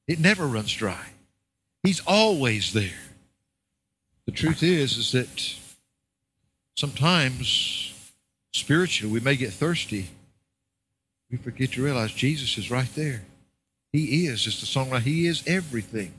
It 0.10 0.20
never 0.20 0.48
runs 0.48 0.74
dry. 0.74 1.06
He's 1.84 2.02
always 2.08 2.74
there. 2.74 2.98
The 4.26 4.32
truth 4.32 4.64
is, 4.64 4.98
is 4.98 5.12
that 5.12 5.56
sometimes 6.76 7.94
spiritually 8.52 9.14
we 9.14 9.20
may 9.20 9.36
get 9.36 9.54
thirsty. 9.54 10.08
We 11.30 11.38
forget 11.38 11.74
to 11.74 11.84
realize 11.84 12.12
Jesus 12.12 12.58
is 12.58 12.72
right 12.72 12.90
there. 12.96 13.22
He 13.94 14.26
is, 14.26 14.48
as 14.48 14.60
the 14.60 14.66
songwriter, 14.66 15.02
He 15.02 15.28
is 15.28 15.44
everything 15.46 16.14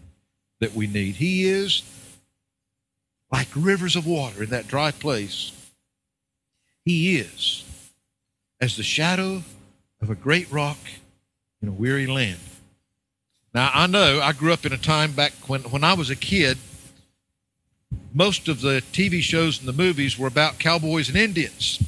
that 0.60 0.72
we 0.72 0.86
need. 0.86 1.16
He 1.16 1.48
is 1.48 1.82
like 3.32 3.48
rivers 3.56 3.96
of 3.96 4.06
water 4.06 4.44
in 4.44 4.50
that 4.50 4.68
dry 4.68 4.92
place. 4.92 5.50
He 6.84 7.16
is 7.16 7.64
as 8.60 8.76
the 8.76 8.84
shadow 8.84 9.42
of 10.00 10.10
a 10.10 10.14
great 10.14 10.50
rock 10.52 10.78
in 11.60 11.68
a 11.68 11.72
weary 11.72 12.06
land. 12.06 12.38
Now, 13.52 13.70
I 13.74 13.86
know 13.86 14.20
I 14.20 14.32
grew 14.32 14.52
up 14.52 14.64
in 14.64 14.72
a 14.72 14.78
time 14.78 15.12
back 15.12 15.32
when, 15.48 15.62
when 15.62 15.82
I 15.82 15.94
was 15.94 16.10
a 16.10 16.16
kid, 16.16 16.58
most 18.14 18.48
of 18.48 18.60
the 18.60 18.82
TV 18.92 19.20
shows 19.20 19.58
and 19.58 19.66
the 19.66 19.72
movies 19.72 20.18
were 20.18 20.28
about 20.28 20.58
cowboys 20.58 21.08
and 21.08 21.16
Indians. 21.16 21.86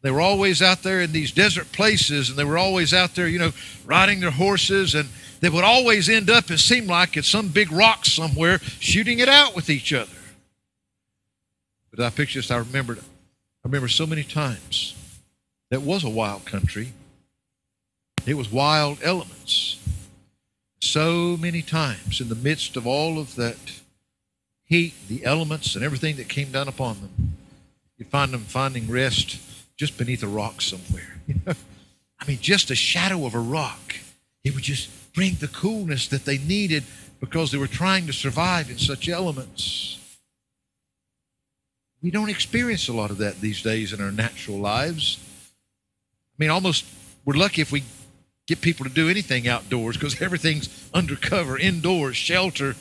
They 0.00 0.10
were 0.10 0.20
always 0.20 0.62
out 0.62 0.82
there 0.82 1.00
in 1.00 1.12
these 1.12 1.32
desert 1.32 1.72
places, 1.72 2.28
and 2.28 2.38
they 2.38 2.44
were 2.44 2.58
always 2.58 2.92
out 2.92 3.14
there, 3.14 3.28
you 3.28 3.38
know, 3.38 3.52
riding 3.86 4.20
their 4.20 4.30
horses, 4.30 4.94
and 4.94 5.08
they 5.40 5.48
would 5.48 5.64
always 5.64 6.08
end 6.08 6.30
up, 6.30 6.50
it 6.50 6.58
seemed 6.58 6.88
like, 6.88 7.16
at 7.16 7.24
some 7.24 7.48
big 7.48 7.72
rock 7.72 8.04
somewhere, 8.04 8.58
shooting 8.80 9.18
it 9.18 9.28
out 9.28 9.54
with 9.54 9.70
each 9.70 9.92
other. 9.92 10.12
But 11.90 12.04
I 12.04 12.10
picture 12.10 12.38
this, 12.38 12.50
I 12.50 12.58
remembered, 12.58 12.98
I 12.98 13.02
remember 13.64 13.88
so 13.88 14.06
many 14.06 14.24
times 14.24 14.94
that 15.70 15.82
was 15.82 16.04
a 16.04 16.10
wild 16.10 16.44
country. 16.44 16.92
It 18.26 18.34
was 18.34 18.50
wild 18.50 18.98
elements 19.02 19.78
so 20.84 21.36
many 21.36 21.62
times 21.62 22.20
in 22.20 22.28
the 22.28 22.34
midst 22.34 22.76
of 22.76 22.86
all 22.86 23.18
of 23.18 23.34
that 23.36 23.80
heat, 24.64 24.94
the 25.08 25.24
elements, 25.24 25.74
and 25.74 25.84
everything 25.84 26.16
that 26.16 26.28
came 26.28 26.50
down 26.50 26.68
upon 26.68 27.00
them, 27.00 27.36
you 27.96 28.04
find 28.04 28.32
them 28.32 28.42
finding 28.42 28.90
rest 28.90 29.38
just 29.76 29.96
beneath 29.98 30.22
a 30.22 30.28
rock 30.28 30.60
somewhere. 30.60 31.20
I 31.46 32.26
mean, 32.26 32.38
just 32.40 32.70
a 32.70 32.74
shadow 32.74 33.26
of 33.26 33.34
a 33.34 33.40
rock. 33.40 33.96
It 34.44 34.54
would 34.54 34.64
just 34.64 35.12
bring 35.14 35.34
the 35.34 35.48
coolness 35.48 36.08
that 36.08 36.24
they 36.24 36.38
needed 36.38 36.84
because 37.20 37.50
they 37.50 37.58
were 37.58 37.66
trying 37.66 38.06
to 38.06 38.12
survive 38.12 38.70
in 38.70 38.78
such 38.78 39.08
elements. 39.08 39.98
We 42.02 42.10
don't 42.10 42.28
experience 42.28 42.88
a 42.88 42.92
lot 42.92 43.10
of 43.10 43.18
that 43.18 43.40
these 43.40 43.62
days 43.62 43.92
in 43.92 44.00
our 44.00 44.12
natural 44.12 44.58
lives. 44.58 45.18
I 45.50 46.36
mean, 46.38 46.50
almost 46.50 46.84
we're 47.24 47.36
lucky 47.36 47.62
if 47.62 47.72
we 47.72 47.84
get 48.46 48.60
people 48.60 48.84
to 48.84 48.92
do 48.92 49.08
anything 49.08 49.48
outdoors 49.48 49.96
because 49.96 50.20
everything's 50.20 50.68
undercover, 50.92 51.58
indoors, 51.58 52.16
shelter. 52.16 52.76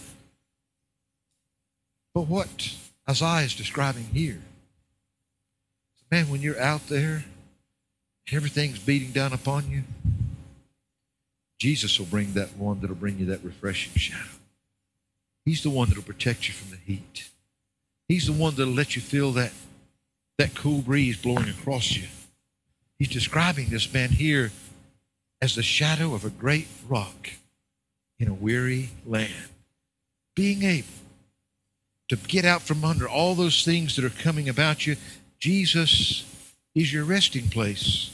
But 2.14 2.28
what 2.28 2.76
Isaiah 3.10 3.46
is 3.46 3.56
describing 3.56 4.06
here, 4.14 4.42
man, 6.12 6.30
when 6.30 6.42
you're 6.42 6.60
out 6.60 6.88
there, 6.88 7.26
everything's 8.32 8.80
beating 8.80 9.12
down 9.12 9.34
upon 9.34 9.70
you, 9.70 9.84
Jesus 11.60 11.98
will 11.98 12.08
bring 12.08 12.34
that 12.34 12.58
one 12.58 12.82
that'll 12.82 12.96
bring 12.96 13.20
you 13.20 13.26
that 13.28 13.44
refreshing 13.44 13.94
shadow. 13.96 14.20
He's 15.46 15.64
the 15.64 15.70
one 15.70 15.88
that'll 15.88 16.04
protect 16.04 16.48
you 16.48 16.54
from 16.54 16.72
the 16.72 16.78
heat. 16.78 17.30
He's 18.08 18.28
the 18.28 18.34
one 18.34 18.56
that'll 18.56 18.74
let 18.74 18.96
you 18.96 19.02
feel 19.02 19.32
that, 19.34 19.54
that 20.38 20.56
cool 20.56 20.82
breeze 20.82 21.18
blowing 21.18 21.50
across 21.50 21.96
you. 21.96 22.08
He's 23.00 23.08
describing 23.08 23.70
this 23.70 23.92
man 23.94 24.10
here 24.10 24.52
as 25.44 25.56
the 25.56 25.62
shadow 25.62 26.14
of 26.14 26.24
a 26.24 26.30
great 26.30 26.68
rock 26.88 27.32
in 28.18 28.30
a 28.30 28.34
weary 28.34 28.88
land. 29.06 29.50
Being 30.38 30.64
able 30.64 30.88
to 32.08 32.16
get 32.16 32.46
out 32.46 32.62
from 32.62 32.86
under 32.86 33.10
all 33.10 33.36
those 33.36 33.66
things 33.66 33.98
that 33.98 34.06
are 34.06 34.22
coming 34.24 34.48
about 34.48 34.88
you, 34.88 34.96
Jesus 35.42 36.24
is 36.74 36.94
your 36.94 37.04
resting 37.04 37.50
place. 37.50 38.10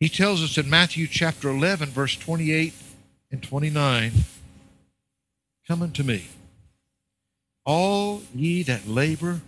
He 0.00 0.08
tells 0.08 0.42
us 0.42 0.56
in 0.56 0.70
Matthew 0.70 1.06
chapter 1.08 1.50
11, 1.50 1.90
verse 1.90 2.16
28 2.16 2.72
and 3.30 3.42
29 3.42 4.12
Come 5.68 5.82
unto 5.82 6.02
me, 6.02 6.28
all 7.66 8.22
ye 8.34 8.62
that 8.62 8.88
labor 8.88 9.42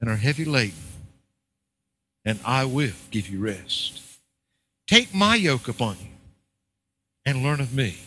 and 0.00 0.10
are 0.10 0.16
heavy 0.16 0.44
laden, 0.44 0.74
and 2.24 2.40
I 2.44 2.64
will 2.64 2.90
give 3.12 3.28
you 3.28 3.38
rest. 3.38 4.11
Take 4.86 5.14
my 5.14 5.36
yoke 5.36 5.68
upon 5.68 5.96
you 6.00 6.08
and 7.24 7.42
learn 7.42 7.60
of 7.60 7.74
me, 7.74 7.98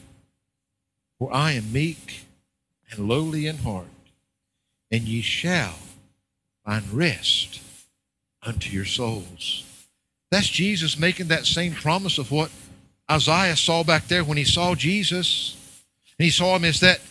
for 1.18 1.34
I 1.34 1.54
am 1.54 1.72
meek 1.72 2.26
and 2.92 3.08
lowly 3.08 3.48
in 3.48 3.58
heart, 3.58 3.88
and 4.92 5.04
ye 5.04 5.22
shall 5.22 5.76
find 6.66 6.92
rest 6.92 7.62
unto 8.44 8.70
your 8.70 8.86
souls. 8.86 9.64
That's 10.32 10.48
Jesus 10.48 11.00
making 11.00 11.28
that 11.28 11.46
same 11.46 11.74
promise 11.74 12.18
of 12.18 12.32
what 12.32 12.52
Isaiah 13.10 13.56
saw 13.56 13.84
back 13.84 14.08
there 14.08 14.24
when 14.24 14.38
he 14.38 14.44
saw 14.44 14.76
Jesus. 14.76 15.58
And 16.18 16.26
he 16.26 16.32
saw 16.32 16.56
him 16.56 16.66
as 16.66 16.80
that 16.80 17.02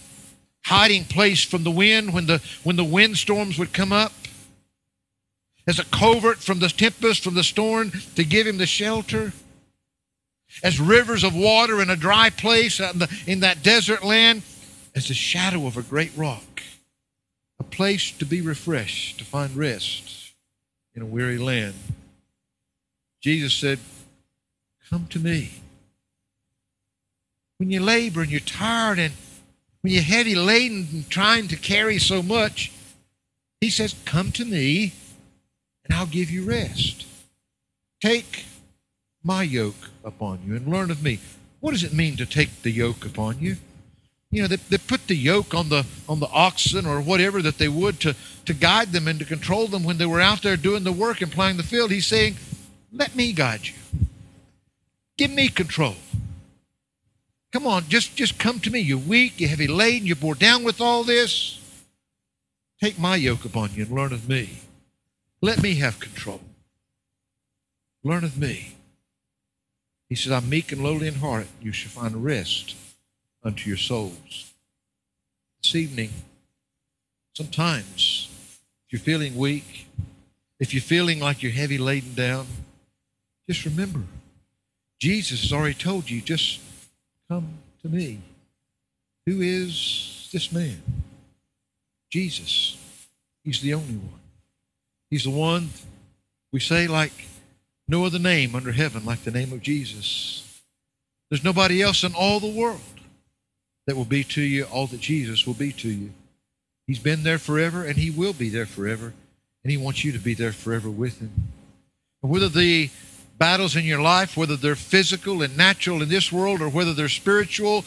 hiding 0.64 1.04
place 1.04 1.44
from 1.44 1.62
the 1.62 1.70
wind 1.70 2.12
when 2.12 2.26
the 2.26 2.42
when 2.64 2.76
the 2.76 2.84
windstorms 2.84 3.58
would 3.58 3.72
come 3.72 3.92
up. 3.92 4.12
As 5.66 5.78
a 5.78 5.84
covert 5.84 6.38
from 6.38 6.58
the 6.58 6.68
tempest, 6.68 7.24
from 7.24 7.34
the 7.34 7.44
storm, 7.44 7.90
to 8.16 8.24
give 8.24 8.46
him 8.46 8.58
the 8.58 8.66
shelter 8.66 9.32
as 10.62 10.80
rivers 10.80 11.24
of 11.24 11.34
water 11.34 11.80
in 11.82 11.90
a 11.90 11.96
dry 11.96 12.30
place 12.30 12.80
in 13.26 13.40
that 13.40 13.62
desert 13.62 14.04
land. 14.04 14.42
as 14.94 15.08
the 15.08 15.14
shadow 15.14 15.66
of 15.66 15.76
a 15.76 15.82
great 15.82 16.12
rock, 16.16 16.62
a 17.58 17.64
place 17.64 18.12
to 18.12 18.24
be 18.24 18.40
refreshed, 18.40 19.18
to 19.18 19.24
find 19.24 19.56
rest 19.56 20.32
in 20.94 21.02
a 21.02 21.06
weary 21.06 21.36
land. 21.36 21.74
Jesus 23.20 23.54
said, 23.54 23.80
Come 24.88 25.06
to 25.08 25.18
me. 25.18 25.50
When 27.56 27.70
you 27.70 27.80
labor 27.80 28.22
and 28.22 28.30
you're 28.30 28.40
tired 28.40 28.98
and 28.98 29.14
when 29.80 29.92
you're 29.92 30.02
heavy 30.02 30.34
laden 30.34 30.86
and 30.92 31.10
trying 31.10 31.48
to 31.48 31.56
carry 31.56 31.98
so 31.98 32.22
much, 32.22 32.70
he 33.60 33.70
says, 33.70 33.94
Come 34.04 34.30
to 34.32 34.44
me 34.44 34.92
and 35.84 35.94
I'll 35.94 36.06
give 36.06 36.30
you 36.30 36.44
rest. 36.44 37.06
Take 38.00 38.44
my 39.24 39.42
yoke 39.42 39.90
upon 40.04 40.40
you 40.46 40.54
and 40.54 40.68
learn 40.68 40.90
of 40.90 41.02
me. 41.02 41.18
What 41.60 41.72
does 41.72 41.82
it 41.82 41.92
mean 41.92 42.16
to 42.18 42.26
take 42.26 42.62
the 42.62 42.70
yoke 42.70 43.04
upon 43.04 43.40
you? 43.40 43.56
You 44.30 44.42
know, 44.42 44.48
they, 44.48 44.56
they 44.56 44.78
put 44.78 45.06
the 45.06 45.16
yoke 45.16 45.54
on 45.54 45.68
the 45.68 45.86
on 46.08 46.20
the 46.20 46.28
oxen 46.28 46.86
or 46.86 47.00
whatever 47.00 47.40
that 47.40 47.58
they 47.58 47.68
would 47.68 48.00
to, 48.00 48.14
to 48.44 48.52
guide 48.52 48.92
them 48.92 49.08
and 49.08 49.18
to 49.20 49.24
control 49.24 49.66
them 49.68 49.84
when 49.84 49.96
they 49.96 50.06
were 50.06 50.20
out 50.20 50.42
there 50.42 50.56
doing 50.56 50.84
the 50.84 50.92
work 50.92 51.22
and 51.22 51.32
playing 51.32 51.56
the 51.56 51.62
field. 51.62 51.90
He's 51.90 52.06
saying, 52.06 52.36
Let 52.92 53.14
me 53.16 53.32
guide 53.32 53.66
you. 53.66 53.74
Give 55.16 55.30
me 55.30 55.48
control. 55.48 55.94
Come 57.52 57.68
on, 57.68 57.84
just, 57.88 58.16
just 58.16 58.36
come 58.36 58.58
to 58.60 58.70
me. 58.70 58.80
You're 58.80 58.98
weak, 58.98 59.34
you're 59.38 59.48
heavy 59.48 59.68
laden, 59.68 60.06
you're 60.06 60.16
bore 60.16 60.34
down 60.34 60.64
with 60.64 60.80
all 60.80 61.04
this. 61.04 61.60
Take 62.82 62.98
my 62.98 63.14
yoke 63.14 63.44
upon 63.44 63.72
you 63.74 63.84
and 63.84 63.94
learn 63.94 64.12
of 64.12 64.28
me. 64.28 64.58
Let 65.40 65.62
me 65.62 65.76
have 65.76 66.00
control. 66.00 66.40
Learn 68.02 68.24
of 68.24 68.36
me. 68.36 68.74
He 70.08 70.14
says, 70.14 70.32
I'm 70.32 70.48
meek 70.48 70.72
and 70.72 70.82
lowly 70.82 71.08
in 71.08 71.14
heart. 71.14 71.46
You 71.60 71.72
shall 71.72 71.90
find 71.90 72.24
rest 72.24 72.76
unto 73.42 73.68
your 73.68 73.78
souls. 73.78 74.52
This 75.62 75.74
evening, 75.74 76.10
sometimes, 77.34 78.28
if 78.86 78.92
you're 78.92 79.00
feeling 79.00 79.36
weak, 79.36 79.88
if 80.60 80.74
you're 80.74 80.82
feeling 80.82 81.20
like 81.20 81.42
you're 81.42 81.52
heavy 81.52 81.78
laden 81.78 82.14
down, 82.14 82.46
just 83.48 83.64
remember, 83.64 84.02
Jesus 85.00 85.42
has 85.42 85.52
already 85.52 85.74
told 85.74 86.08
you, 86.08 86.20
just 86.20 86.60
come 87.28 87.48
to 87.82 87.88
me. 87.88 88.20
Who 89.26 89.40
is 89.40 90.28
this 90.32 90.52
man? 90.52 90.82
Jesus. 92.10 92.76
He's 93.42 93.60
the 93.60 93.74
only 93.74 93.96
one. 93.96 94.20
He's 95.10 95.24
the 95.24 95.30
one 95.30 95.70
we 96.52 96.60
say 96.60 96.86
like 96.86 97.12
no 97.86 98.04
other 98.04 98.18
name 98.18 98.54
under 98.54 98.72
heaven 98.72 99.04
like 99.04 99.24
the 99.24 99.30
name 99.30 99.52
of 99.52 99.62
Jesus. 99.62 100.60
There's 101.30 101.44
nobody 101.44 101.82
else 101.82 102.04
in 102.04 102.14
all 102.14 102.40
the 102.40 102.46
world 102.46 102.80
that 103.86 103.96
will 103.96 104.04
be 104.04 104.24
to 104.24 104.40
you 104.40 104.64
all 104.64 104.86
that 104.86 105.00
Jesus 105.00 105.46
will 105.46 105.54
be 105.54 105.72
to 105.72 105.88
you. 105.88 106.10
He's 106.86 106.98
been 106.98 107.22
there 107.22 107.38
forever 107.38 107.84
and 107.84 107.96
he 107.96 108.10
will 108.10 108.32
be 108.32 108.48
there 108.48 108.66
forever. 108.66 109.12
And 109.62 109.70
he 109.70 109.76
wants 109.76 110.04
you 110.04 110.12
to 110.12 110.18
be 110.18 110.34
there 110.34 110.52
forever 110.52 110.90
with 110.90 111.20
him. 111.20 111.32
And 112.22 112.30
whether 112.30 112.48
the 112.48 112.90
battles 113.38 113.76
in 113.76 113.84
your 113.84 114.00
life, 114.00 114.36
whether 114.36 114.56
they're 114.56 114.76
physical 114.76 115.42
and 115.42 115.56
natural 115.56 116.02
in 116.02 116.08
this 116.08 116.30
world 116.30 116.60
or 116.60 116.68
whether 116.68 116.92
they're 116.92 117.08
spiritual, 117.08 117.84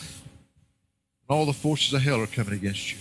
all 1.29 1.45
the 1.45 1.53
forces 1.53 1.93
of 1.93 2.01
hell 2.01 2.19
are 2.19 2.27
coming 2.27 2.53
against 2.53 2.91
you. 2.91 2.97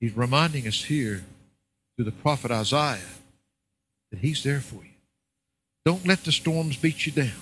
He's 0.00 0.16
reminding 0.16 0.66
us 0.66 0.84
here 0.84 1.22
through 1.94 2.06
the 2.06 2.12
prophet 2.12 2.50
Isaiah 2.50 2.98
that 4.12 4.20
he's 4.20 4.44
there 4.44 4.60
for 4.60 4.76
you. 4.76 4.90
Don't 5.84 6.06
let 6.06 6.22
the 6.22 6.30
storms 6.30 6.76
beat 6.76 7.04
you 7.06 7.10
down. 7.10 7.32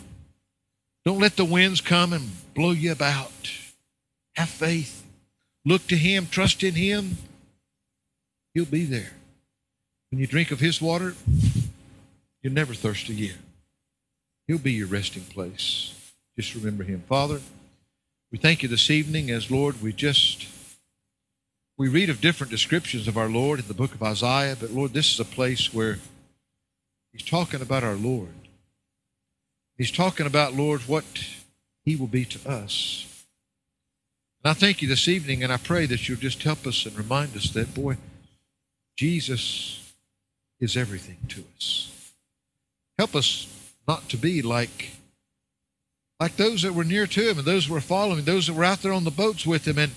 Don't 1.05 1.21
let 1.21 1.37
the 1.37 1.45
winds 1.45 1.83
come 1.83 2.15
and 2.15 2.31
blow 2.55 2.71
you 2.71 2.93
about. 2.93 3.51
Have 4.37 4.49
faith. 4.49 5.05
Look 5.67 5.87
to 5.89 5.97
him, 5.97 6.27
trust 6.27 6.63
in 6.63 6.75
him. 6.75 7.19
He'll 8.55 8.65
be 8.65 8.87
there. 8.87 9.13
When 10.11 10.21
you 10.21 10.27
drink 10.27 10.51
of 10.51 10.61
his 10.61 10.81
water, 10.81 11.15
You'll 12.43 12.55
never 12.55 12.75
thirst 12.75 13.09
again. 13.09 13.39
He'll 14.47 14.59
be 14.59 14.73
your 14.73 14.87
resting 14.87 15.25
place. 15.25 15.95
Just 16.39 16.55
remember 16.55 16.85
him. 16.85 17.03
Father, 17.07 17.41
we 18.33 18.39
thank 18.39 18.63
you 18.63 18.69
this 18.69 18.91
evening 18.91 19.31
as 19.31 19.51
Lord, 19.51 19.83
we 19.83 19.93
just 19.93 20.47
we 21.77 21.89
read 21.89 22.11
of 22.11 22.21
different 22.21 22.51
descriptions 22.51 23.09
of 23.09 23.17
our 23.17 23.29
Lord 23.29 23.59
in 23.59 23.67
the 23.67 23.75
book 23.75 23.95
of 23.95 24.03
Isaiah, 24.03 24.57
but 24.59 24.71
Lord, 24.71 24.93
this 24.93 25.13
is 25.13 25.21
a 25.21 25.25
place 25.25 25.73
where 25.73 25.99
he's 27.13 27.25
talking 27.25 27.61
about 27.61 27.85
our 27.85 27.95
Lord. 27.95 28.29
He's 29.77 29.91
talking 29.91 30.27
about, 30.27 30.55
Lord, 30.55 30.83
what 30.83 31.05
he 31.85 31.97
will 31.97 32.07
be 32.07 32.25
to 32.27 32.49
us. 32.49 33.25
And 34.45 34.51
I 34.51 34.55
thank 34.55 34.83
you 34.83 34.89
this 34.89 35.09
evening, 35.09 35.43
and 35.43 35.53
I 35.53 35.57
pray 35.57 35.87
that 35.87 36.09
you'll 36.09 36.19
just 36.19 36.43
help 36.43 36.67
us 36.67 36.87
and 36.87 36.97
remind 36.97 37.37
us 37.37 37.51
that, 37.51 37.75
boy, 37.75 37.97
Jesus 38.97 39.93
is 40.61 40.77
everything 40.77 41.19
to 41.29 41.45
us. 41.57 42.13
Help 42.99 43.15
us 43.15 43.47
not 43.89 44.09
to 44.11 44.17
be 44.17 44.43
like 44.43 44.91
like 46.21 46.37
those 46.37 46.63
that 46.63 46.75
were 46.75 46.85
near 46.85 47.07
to 47.07 47.31
him 47.31 47.39
and 47.39 47.47
those 47.47 47.67
that 47.67 47.73
were 47.73 47.81
following, 47.81 48.25
those 48.25 48.47
that 48.47 48.53
were 48.53 48.65
out 48.65 48.83
there 48.83 48.93
on 48.93 49.05
the 49.05 49.11
boats 49.11 49.47
with 49.47 49.67
him. 49.67 49.79
And 49.79 49.93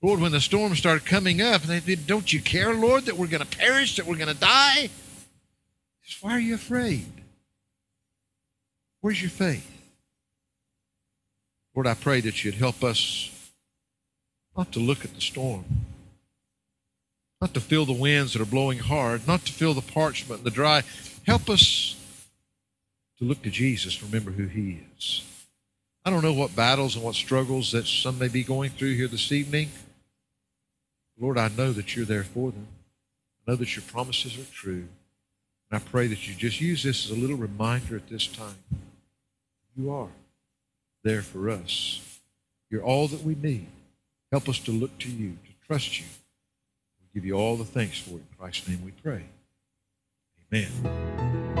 Lord, 0.00 0.20
when 0.20 0.30
the 0.30 0.40
storm 0.40 0.76
started 0.76 1.04
coming 1.04 1.42
up, 1.42 1.62
and 1.62 1.70
they 1.70 1.80
did, 1.80 2.06
don't 2.06 2.32
you 2.32 2.40
care, 2.40 2.72
Lord, 2.72 3.06
that 3.06 3.16
we're 3.16 3.26
going 3.26 3.44
to 3.44 3.58
perish, 3.58 3.96
that 3.96 4.06
we're 4.06 4.16
going 4.16 4.32
to 4.32 4.40
die? 4.40 4.88
Says, 6.08 6.22
Why 6.22 6.32
are 6.32 6.40
you 6.40 6.54
afraid? 6.54 7.06
Where's 9.00 9.20
your 9.20 9.30
faith? 9.30 9.70
Lord, 11.74 11.86
I 11.86 11.94
pray 11.94 12.20
that 12.22 12.44
you'd 12.44 12.54
help 12.54 12.82
us 12.82 13.30
not 14.56 14.72
to 14.72 14.80
look 14.80 15.04
at 15.04 15.14
the 15.14 15.20
storm, 15.20 15.64
not 17.40 17.54
to 17.54 17.60
feel 17.60 17.84
the 17.84 17.92
winds 17.92 18.32
that 18.32 18.42
are 18.42 18.46
blowing 18.46 18.78
hard, 18.78 19.28
not 19.28 19.44
to 19.44 19.52
feel 19.52 19.74
the 19.74 19.82
parchment 19.82 20.40
and 20.40 20.46
the 20.46 20.50
dry. 20.50 20.82
Help 21.26 21.48
us 21.50 21.94
to 23.18 23.24
look 23.24 23.42
to 23.42 23.50
Jesus, 23.50 24.02
remember 24.02 24.30
who 24.30 24.46
He 24.46 24.80
is. 24.96 25.24
I 26.04 26.10
don't 26.10 26.24
know 26.24 26.32
what 26.32 26.56
battles 26.56 26.96
and 26.96 27.04
what 27.04 27.16
struggles 27.16 27.72
that 27.72 27.86
some 27.86 28.18
may 28.18 28.28
be 28.28 28.42
going 28.42 28.70
through 28.70 28.94
here 28.94 29.08
this 29.08 29.30
evening. 29.30 29.68
Lord, 31.20 31.36
I 31.36 31.48
know 31.48 31.72
that 31.72 31.94
you're 31.94 32.06
there 32.06 32.24
for 32.24 32.50
them. 32.50 32.66
I 33.46 33.50
know 33.50 33.56
that 33.56 33.76
your 33.76 33.82
promises 33.82 34.38
are 34.38 34.52
true. 34.54 34.88
And 35.70 35.80
I 35.80 35.84
pray 35.90 36.06
that 36.06 36.26
you 36.26 36.34
just 36.34 36.60
use 36.60 36.82
this 36.82 37.04
as 37.04 37.10
a 37.10 37.20
little 37.20 37.36
reminder 37.36 37.96
at 37.96 38.08
this 38.08 38.26
time. 38.26 38.56
You 39.76 39.92
are 39.92 40.08
there 41.04 41.22
for 41.22 41.50
us. 41.50 42.20
You're 42.70 42.82
all 42.82 43.08
that 43.08 43.22
we 43.22 43.34
need. 43.34 43.66
Help 44.30 44.48
us 44.48 44.58
to 44.60 44.72
look 44.72 44.96
to 44.98 45.10
you, 45.10 45.30
to 45.30 45.66
trust 45.66 46.00
you. 46.00 46.06
We 47.00 47.20
give 47.20 47.26
you 47.26 47.34
all 47.34 47.56
the 47.56 47.64
thanks 47.64 47.98
for 47.98 48.10
it. 48.10 48.14
In 48.14 48.26
Christ's 48.38 48.68
name 48.68 48.84
we 48.84 48.90
pray. 48.90 49.24
Amen. 50.52 51.57